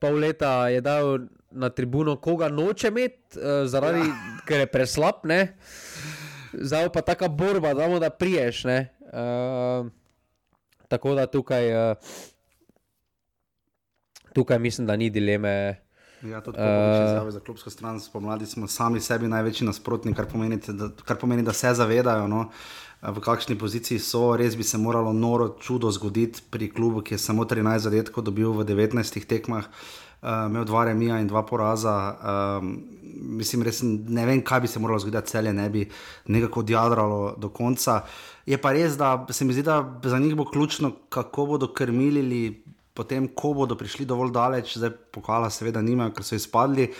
[0.00, 4.16] pol leta, je dal na tribuno, koga noče imeti, uh, zaradi ja.
[4.48, 5.24] ker je preslab.
[5.28, 5.56] Ne?
[6.52, 8.64] Zdaj pa ta borba, da, da priješ.
[8.64, 9.88] Uh,
[10.88, 12.12] tako da tukaj, uh,
[14.34, 15.80] tukaj mislim, da ni dileme.
[16.22, 20.26] Ja, tudi uh, za klubsko stran spomladi smo sami sebi največji nasprotniki, kar,
[21.04, 22.28] kar pomeni, da se zavedajo.
[22.28, 22.50] No?
[23.02, 24.36] v kakšni poziciji so.
[24.38, 28.54] Res bi se moralo noro čudo zgoditi pri klubu, ki je samo 13 zadetkov dobil
[28.54, 31.96] v 19 tekmah, uh, imel dva remija in dva poraza.
[32.62, 32.78] Um,
[33.42, 35.88] mislim, res ne vem, kaj bi se moralo zgoditi, da celje ne bi
[36.30, 38.04] nekako odjadralo do konca.
[38.46, 42.62] Je pa res, da se mi zdi, da za njih bo ključno, kako bodo krmilili.
[42.92, 46.90] Potem, ko bodo prišli dovolj daleč, zdaj pokala, seveda, nimajo, ker so izpadli.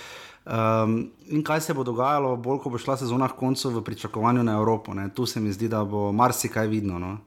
[0.42, 4.42] Um, in kaj se bo dogajalo, bolj ko bo šla sezona v koncu v pričakovanju
[4.42, 4.94] na Evropo?
[4.94, 5.10] Ne?
[5.14, 6.98] Tu se mi zdi, da bo marsikaj vidno.
[6.98, 7.18] No?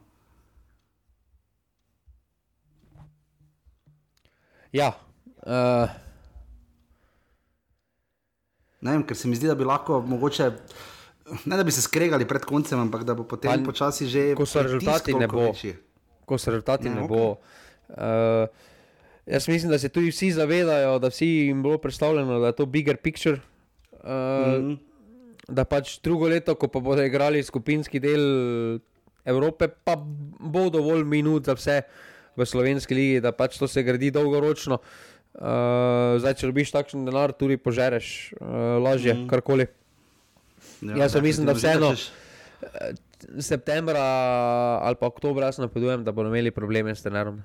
[4.73, 4.91] Ja.
[5.45, 5.87] Uh...
[8.85, 10.49] Ne vem, ker se mi zdi, da bi lahko mogoče.
[11.49, 14.25] Ne da bi se skregali pred koncem, ampak da bo potem Ali, počasi že.
[14.37, 15.47] Ko so rezultati, ne bo.
[16.25, 17.37] Ko so rezultati, ne, ne bo.
[17.89, 18.47] Uh,
[19.25, 22.65] Jaz mislim, da se tudi vsi zavedajo, da vsi jim bilo predstavljeno, da je to
[22.65, 23.39] bigger picture.
[23.91, 24.77] Uh, mm -hmm.
[25.47, 28.79] Da pač drugo leto, ko pa bodo igrali skupinski del
[29.25, 29.95] Evrope, pa
[30.39, 31.81] bo dovolj minut za vse
[32.35, 34.77] v slovenski ligi, da pač to se gradi dolgoročno.
[35.33, 35.41] Uh,
[36.19, 38.47] zdaj, če dobiš takšen denar, tudi požereš, uh,
[38.83, 39.29] lažje, mm -hmm.
[39.29, 39.67] karkoli.
[40.81, 41.95] Ja, jaz mislim, da vseeno.
[43.39, 44.01] Septembra
[44.81, 47.43] ali pa oktobra, jaz napovedujem, da bodo imeli probleme s tenerom.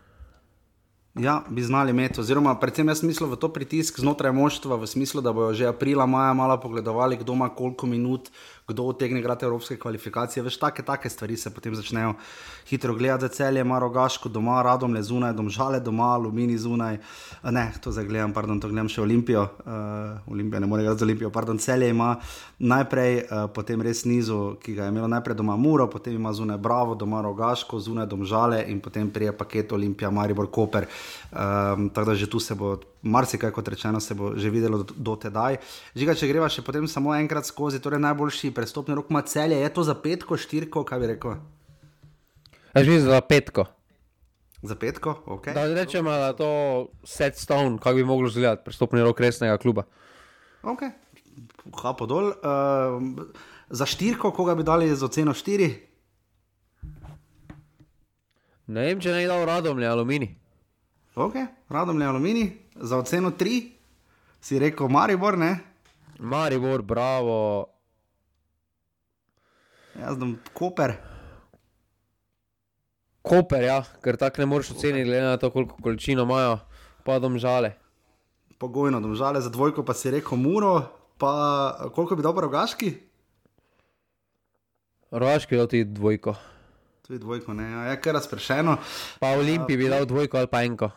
[1.20, 5.20] Ja, bi znali imeti, oziroma predvsem jaz mislim v to pritisk znotraj moštva, v smislu,
[5.20, 8.30] da bojo že aprila, maja malo pogledovali, kdo ima koliko minut,
[8.70, 10.42] kdo otegne igrati evropske kvalifikacije.
[10.42, 12.14] Veš, take, take stvari se potem začnejo
[12.70, 16.98] hitro gledati, celje, maro gaško, doma, radom le zunaj, domžale doma, alumini zunaj.
[17.42, 19.46] Ne, to zdaj gledam, pardon, to gledam še Olimpijo.
[19.64, 22.14] Uh, Olimpija ne more igrati za Olimpijo, pardon, celje ima
[22.58, 26.58] najprej, uh, potem res nizu, ki ga je imelo najprej doma Muro, potem ima zunaj
[26.62, 30.86] Bravo, doma Rogaško, zunaj domžale in potem prije paket Olimpija, Maribor, Koper.
[31.30, 34.94] Um, tako da že tu se bo marsikaj, kot rečeno, se bo že videlo do,
[34.96, 35.58] do tedaj.
[35.96, 39.70] Žiga, če greva še potem samo enkrat skozi, torej najboljši prestopni rok ima celje, je
[39.74, 41.38] to za petko, štirko, kaj bi rekel?
[42.76, 43.66] Že za petko.
[44.62, 45.52] Za petko, ok.
[45.56, 46.50] Da rečemo, da je to
[47.04, 49.86] set stone, kako bi moglo izgledati, prestopni rok resnega kluba.
[50.62, 50.84] Ok,
[51.80, 52.34] hapo dol.
[52.44, 53.24] Uh,
[53.70, 55.70] za štirko, koga bi dali z oceno štiri?
[58.70, 60.34] Ne vem, če ne je dal radom ali aluminij.
[61.16, 61.40] Ok,
[61.72, 63.72] radom ali aluminij, za oceno tri,
[64.40, 65.58] si rekel Maribor, ne?
[66.18, 67.66] Maribor, bravo.
[70.00, 70.94] Jaz sem Koper.
[73.22, 76.58] Koper, ja, ker tako ne moreš oceniti, glede na to, koliko količino imajo,
[77.04, 77.74] pa domžale.
[78.58, 80.82] Pogojno domžale, za dvojko pa si rekel Muro,
[81.18, 82.94] pa koliko bi dobro rogaški?
[85.10, 86.34] Rogaški je tudi dvojko.
[87.06, 88.76] Tudi dvojko, ne, ja, je kar razpršeno.
[89.20, 90.90] Pa Olimpiji bi dal dvojko ali pa enko.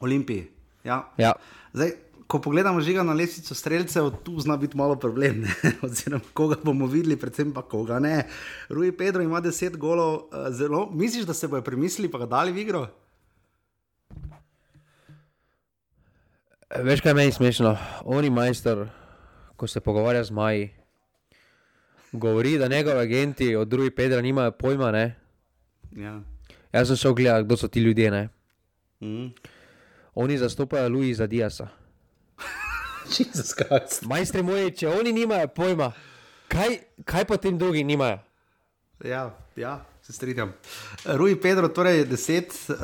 [0.00, 0.46] Olimpiji,
[0.84, 1.02] ja.
[1.18, 1.32] ja.
[1.72, 1.92] Zdaj,
[2.30, 5.44] ko pogledamo žiga na lesico streljcev, tu zna biti malo problem.
[5.86, 8.26] Oziroma, koga bomo videli, predvsem pa koga ne.
[8.68, 10.88] Rui Pedro ima 10 golov, uh, zelo.
[10.92, 12.86] Misliš, da se bojo premislili, pa ga dali v igro?
[16.70, 17.76] Veš, kaj meni smešno?
[18.04, 18.86] Oni majster,
[19.56, 20.70] ko se pogovarja z Maji,
[22.12, 24.92] govori, da njegovi agenti od Rui Pedra nimajo pojma.
[25.96, 26.20] Ja.
[26.72, 28.28] Jaz sem šel gledati, kdo so ti ljudje.
[29.00, 29.34] Mm.
[30.14, 31.68] Oni zastopajo Luisa Diasa.
[34.10, 35.92] Majstri moji, če oni nimajo pojma,
[36.48, 38.18] kaj, kaj potem drugi nimajo?
[39.04, 39.80] Ja, ja.
[40.02, 40.52] Se strinjam.
[41.04, 42.76] Rui Pedro, torej deset uh,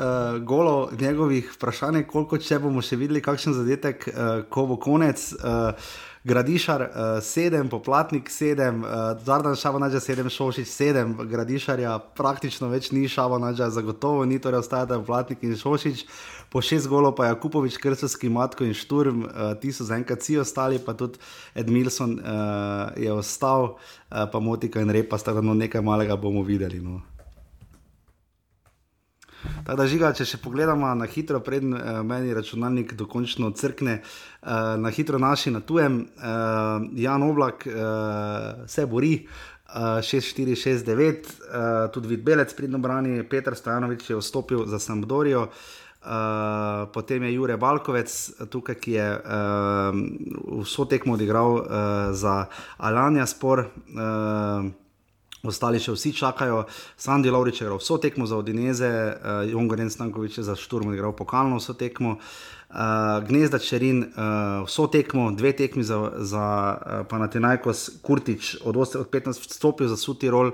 [0.45, 5.23] golov njegovih vprašanj, koliko če bomo še videli, kakšen zadetek, uh, ko bo konec.
[5.35, 5.89] Uh,
[6.27, 8.89] Gradišar, uh, sedem, poplatnik, sedem, uh,
[9.23, 15.45] Zardan Šabanađa, sedem, Šošič, sedem, Gradišarja, praktično več ni Šabanađa, zagotovo ni, torej ostajata poplatnik
[15.47, 16.03] in Šošič.
[16.51, 20.41] Po šest golov pa je Kupovič, Krsovski, Matko in Šturm, uh, ti so zaenkrat vsi
[20.43, 21.19] ostali, pa tudi
[21.55, 26.83] Edmilson uh, je ostal, uh, pa Motika in Repa, da no nekaj malega bomo videli.
[26.83, 27.01] No.
[29.65, 34.75] Tako da žiga, če še pogledamo na hitro, preden uh, meni računalnik dokončno crkne, uh,
[34.81, 39.19] na hitro naši na tujem, uh, Jan Oblak uh, se bori.
[39.67, 45.49] Uh, 6-4-6-9, uh, tudi Vid Belec, pridno brani, Petr Stojanovič je vstopil za Sampdorijo.
[46.07, 48.07] Uh, potem je Jurek Balkovec,
[48.47, 49.97] tukaj, ki je uh,
[50.63, 51.65] vso tekmo odigral uh,
[52.15, 52.45] za
[52.77, 54.71] Alanja Spor, uh,
[55.47, 56.65] ostali še vsi čakajo.
[56.97, 61.15] Sandy Lovrič je igral vso tekmo za Odineze, uh, Jongoren Stankovič je za Šturm odigral
[61.15, 62.17] pokalno vso tekmo.
[62.67, 66.43] Uh, Gnezda Čerin, uh, vso tekmo, dve tekmi za, za
[66.75, 70.51] uh, Panatinajkos, Kurtič od, od 15 vstopil za Suti Rol.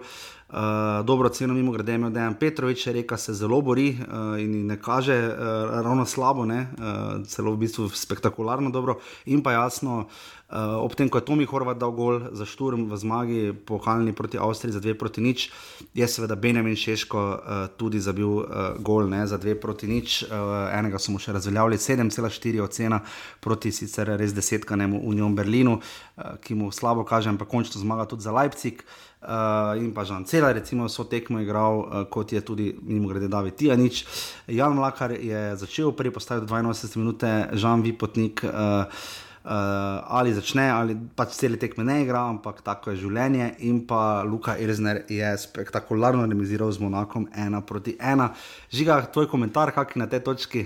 [0.54, 4.78] Uh, dobro ceno, mimo grede, ima Dejan Petrovič, reka se zelo bori uh, in ne
[4.82, 5.34] kaže uh,
[5.82, 9.00] ravno slabo, ne, uh, celo v bistvu spektakularno dobro.
[9.26, 10.06] In pa jasno, uh,
[10.54, 14.78] ob tem, ko je Tomi Horvat dal gol za šturm v zmagi pokalni proti Avstriji
[14.78, 15.50] za dve proti nič,
[15.94, 17.40] je seveda Benjamin Šeško uh,
[17.78, 18.46] tudi zabil uh,
[18.78, 20.30] gol ne, za dve proti nič.
[20.30, 23.02] Uh, enega smo še razveljavili, 7,4 ocena
[23.42, 28.22] proti sicer res desetkanemu Union Berlinu, uh, ki mu slabo kaže, ampak končno zmaga tudi
[28.22, 28.86] za Leipzig.
[29.24, 33.32] Uh, in pa Žan Cela, recimo, so tekmo igral, uh, kot je tudi, mimo grede,
[33.32, 34.04] David Tijanič.
[34.52, 37.24] Jan Mlakar je začel prvi postaviti 82 minut,
[37.56, 38.44] Žan Vipotnik.
[38.44, 43.50] Uh, Uh, ali začne, ali pač cel tekme ne igra, ampak tako je življenje.
[43.68, 48.30] In pa Luka Irzner je spektakularno remiziral z Monakom 1 proti 1.
[48.72, 50.64] Žiga, tvoj komentar, kak je na tej točki?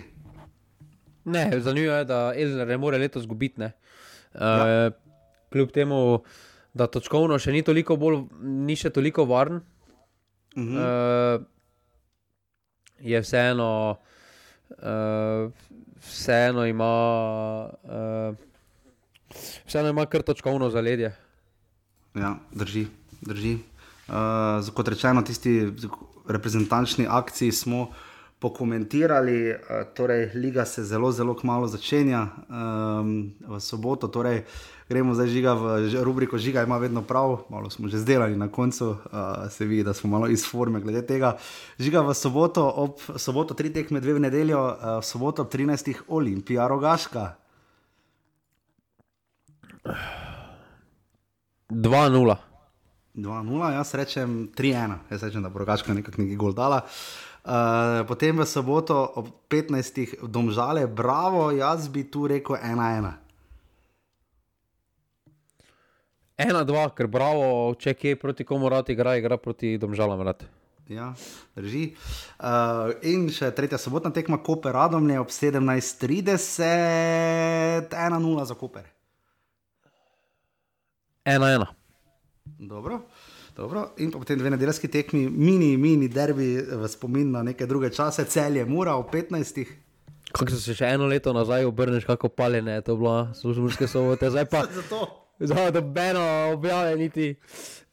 [1.26, 3.62] Ne, zanimivo je, da Irzner ne more letos zgubiti.
[3.62, 3.72] Uh,
[4.38, 4.92] ja.
[5.52, 6.22] Kljub temu,
[6.78, 9.64] da točkovno še ni toliko bolj, ni še toliko varen.
[10.58, 10.78] Uh -huh.
[10.78, 11.46] uh,
[13.02, 13.98] je vseeno,
[14.70, 15.52] uh,
[16.02, 16.94] vseeno ima.
[17.84, 18.47] Uh,
[19.66, 21.16] Vseeno ima kar točkovno zaledje.
[22.16, 22.88] Ja, drži.
[23.22, 23.58] drži.
[24.08, 24.14] Uh,
[24.74, 25.72] kot rečeno, tisti
[26.28, 27.92] reprezentančni akciji smo
[28.40, 29.58] pokomentirali, uh,
[29.96, 34.08] torej Liga se zelo, zelo kmalo začenja um, v soboto.
[34.08, 34.46] Torej,
[34.90, 38.90] gremo zdaj žiga v rubriko Žiga, ima vedno prav, malo smo že zdelali na koncu,
[38.90, 38.98] uh,
[39.52, 41.38] se vidi, da smo malo iz forme glede tega.
[41.80, 45.94] Žiga v soboto, ob soboto tri tekme, dve v nedeljo, uh, soboto ob 13.
[46.08, 47.47] Olimpija Rogaška.
[51.70, 52.48] 2-0.
[53.18, 56.86] 2-0, jaz rečem 3-1, jaz rečem, da bo rogačka nekako nekaj gol dala.
[57.48, 60.28] Uh, potem v soboto ob 15.
[60.28, 63.12] domžale, bravo, jaz bi tu rekel 1-1.
[66.38, 70.46] 1-2, ker bravo, če kje proti komu rad igra, igra proti domžalam rad.
[70.88, 71.18] Ja,
[71.58, 71.98] drži.
[72.38, 78.97] Uh, in še tretja sobotna tekma, Koper Radomlje ob 17:30, 1-0 za Koper
[81.36, 81.68] ena, ena.
[82.60, 83.02] Dobro.
[83.58, 83.90] Dobro.
[83.98, 88.66] In potem dve nedeljski tekmi, mini, mini derbi v spomin na neke druge čase, celje
[88.66, 89.64] mora v 15.
[90.32, 94.46] Kako se še eno leto nazaj obrneš, kako paljene je to bilo, službovske sobote, zdaj
[94.52, 94.62] pa.
[94.80, 95.08] Zato.
[95.40, 97.36] Zdaj da beno objave niti.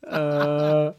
[0.02, 0.92] Uh,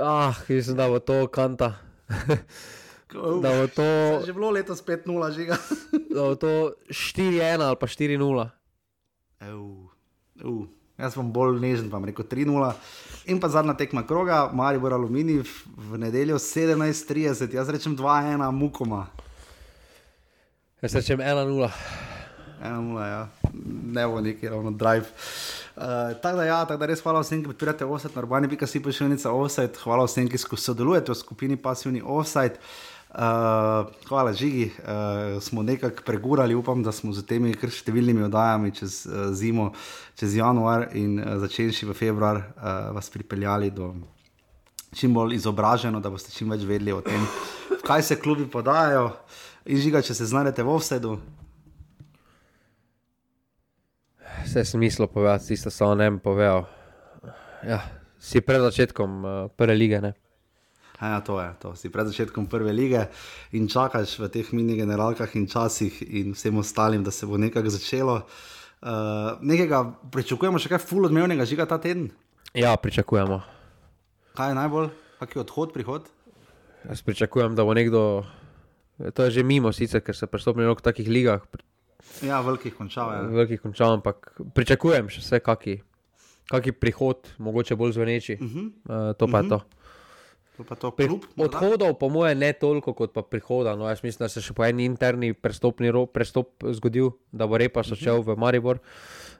[0.00, 1.74] ah, mislim, da bo to kanta.
[3.42, 3.88] da bo to.
[4.26, 5.56] Že bilo letos 5-0, žiga.
[6.14, 8.48] da bo to 4-1 ali pa 4-0.
[9.40, 9.86] Uh,
[10.44, 10.66] uh.
[10.98, 12.72] Jaz sem bolj nežen, pa rekel 3-0.
[13.30, 15.44] In pa zadnja tekma kroga, Mari bo aluminij
[15.78, 19.06] v nedeljo 17:30, jaz rečem 2-1, mukoma.
[20.82, 21.70] Jaz rečem 1-0.
[22.58, 23.28] 1-0, ja.
[23.94, 25.06] ne bo neki ravno drive.
[25.78, 28.82] Uh, tako da, ja, tak da res hvala vsem, ki podpirate offset, normalni bi kasi
[28.82, 32.58] pošiljnica offset, hvala vsem, ki sodelujete v skupini pasivni offset.
[32.58, 32.97] Uh,
[34.08, 34.70] hvala, Žigi.
[34.78, 39.72] Uh, smo nekako pregurali, upam, da smo z temi številnimi oddajami čez uh, zimo,
[40.18, 43.94] čez januar in uh, začenši v februar, uh, vas pripeljali do
[44.94, 47.24] čim bolj izobraženo, da boste čim več vedeli o tem,
[47.88, 49.10] kaj se klubi podajajo.
[49.68, 51.18] In žiga, če se znajdete v offsetu.
[54.44, 56.64] Vse sem mislil povedati, tisto samo ne bi povedal.
[57.64, 57.82] Ja,
[58.20, 60.00] si pred začetkom uh, prve lige.
[60.00, 60.14] Ne?
[60.98, 63.06] Ja, to je, to si pred začetkom prve lige
[63.54, 67.70] in čakaš v teh mini generalkah in časih in vsem ostalim, da se bo nekaj
[67.70, 68.26] začelo.
[68.82, 72.10] Uh, nekega pričakujemo še kaj ful odmevnega žiga ta teden?
[72.54, 73.38] Ja, pričakujemo.
[74.34, 74.90] Kaj je najbolj,
[75.22, 76.10] kak je odhod, prihod?
[76.86, 78.26] Jaz pričakujem, da bo nekdo,
[79.14, 81.46] to je že mimo sicer, ker se prestopnijo v takih ligah.
[82.26, 83.14] Ja, velikih končal.
[83.14, 83.22] Ja.
[83.26, 85.78] Velikih končal, ampak pričakujem še vse, kaki,
[86.50, 88.38] kaki prihod, mogoče bolj zveneči.
[88.38, 88.66] Uh -huh.
[88.66, 89.50] uh, to pa uh -huh.
[89.50, 89.77] je mhm.
[91.38, 93.76] Odhodov, po mojem, ne toliko kot pa prihoda.
[93.78, 97.60] No, jaz mislim, da se še po eni interni prestopni ro, prestop zgodil, da bo
[97.60, 98.82] Repa šel v Maribor.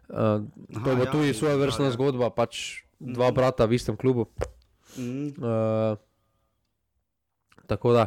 [0.08, 1.96] Uh, to bo ja, tudi svoja vrstna ja.
[1.98, 3.36] zgodba, pač dva mhm.
[3.36, 4.30] brata v istem klubu.
[4.98, 5.98] Uh,
[7.68, 8.06] Tako da,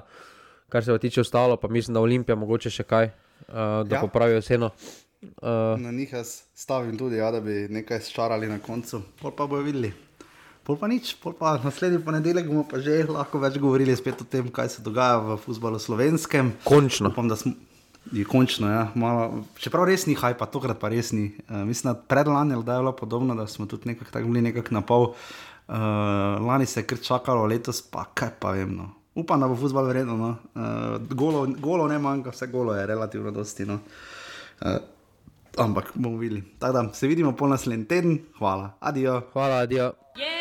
[0.70, 4.00] kar se tiče ostalo, pa mislim, da Olimpija mogoče še kaj, uh, da Ja.
[4.00, 4.02] ja.
[4.02, 4.72] popravijo ceno.
[5.22, 9.46] Uh, Na njih jaz stavim tudi, ja, da bi nekaj ščarali na koncu, pol pa
[9.46, 9.92] bojo videli.
[10.62, 14.26] Pol pa nič, pol pa naslednji ponedeljek bomo pa že lahko več govorili spet o
[14.30, 16.54] tem, kaj se dogaja v futbalu slovenskem.
[16.64, 17.10] končno.
[17.10, 17.54] Upam, da smo.
[18.12, 21.38] Je končno, ja, malo, čeprav res ni hajpa, tokrat pa res ni.
[21.46, 24.82] Uh, mislim, da predlani je bilo podobno, da smo tudi nekako tako bili nekako na
[24.82, 25.14] pol.
[25.70, 25.76] Uh,
[26.42, 28.74] lani se je kar čakalo, letos pa kaj pa vem.
[28.74, 28.90] No.
[29.16, 30.18] Upam, da bo futbal vredno.
[30.18, 30.32] No.
[30.58, 33.70] Uh, golo, golo ne manjka, vse golo je relativno dosti.
[33.70, 33.80] No.
[34.62, 34.82] Uh,
[35.58, 36.44] ampak bomo videli.
[36.60, 38.20] Tako da se vidimo po naslednji teden.
[38.38, 39.22] Hvala, adijo.
[39.34, 39.94] Hvala, adijo.
[40.18, 40.41] Jer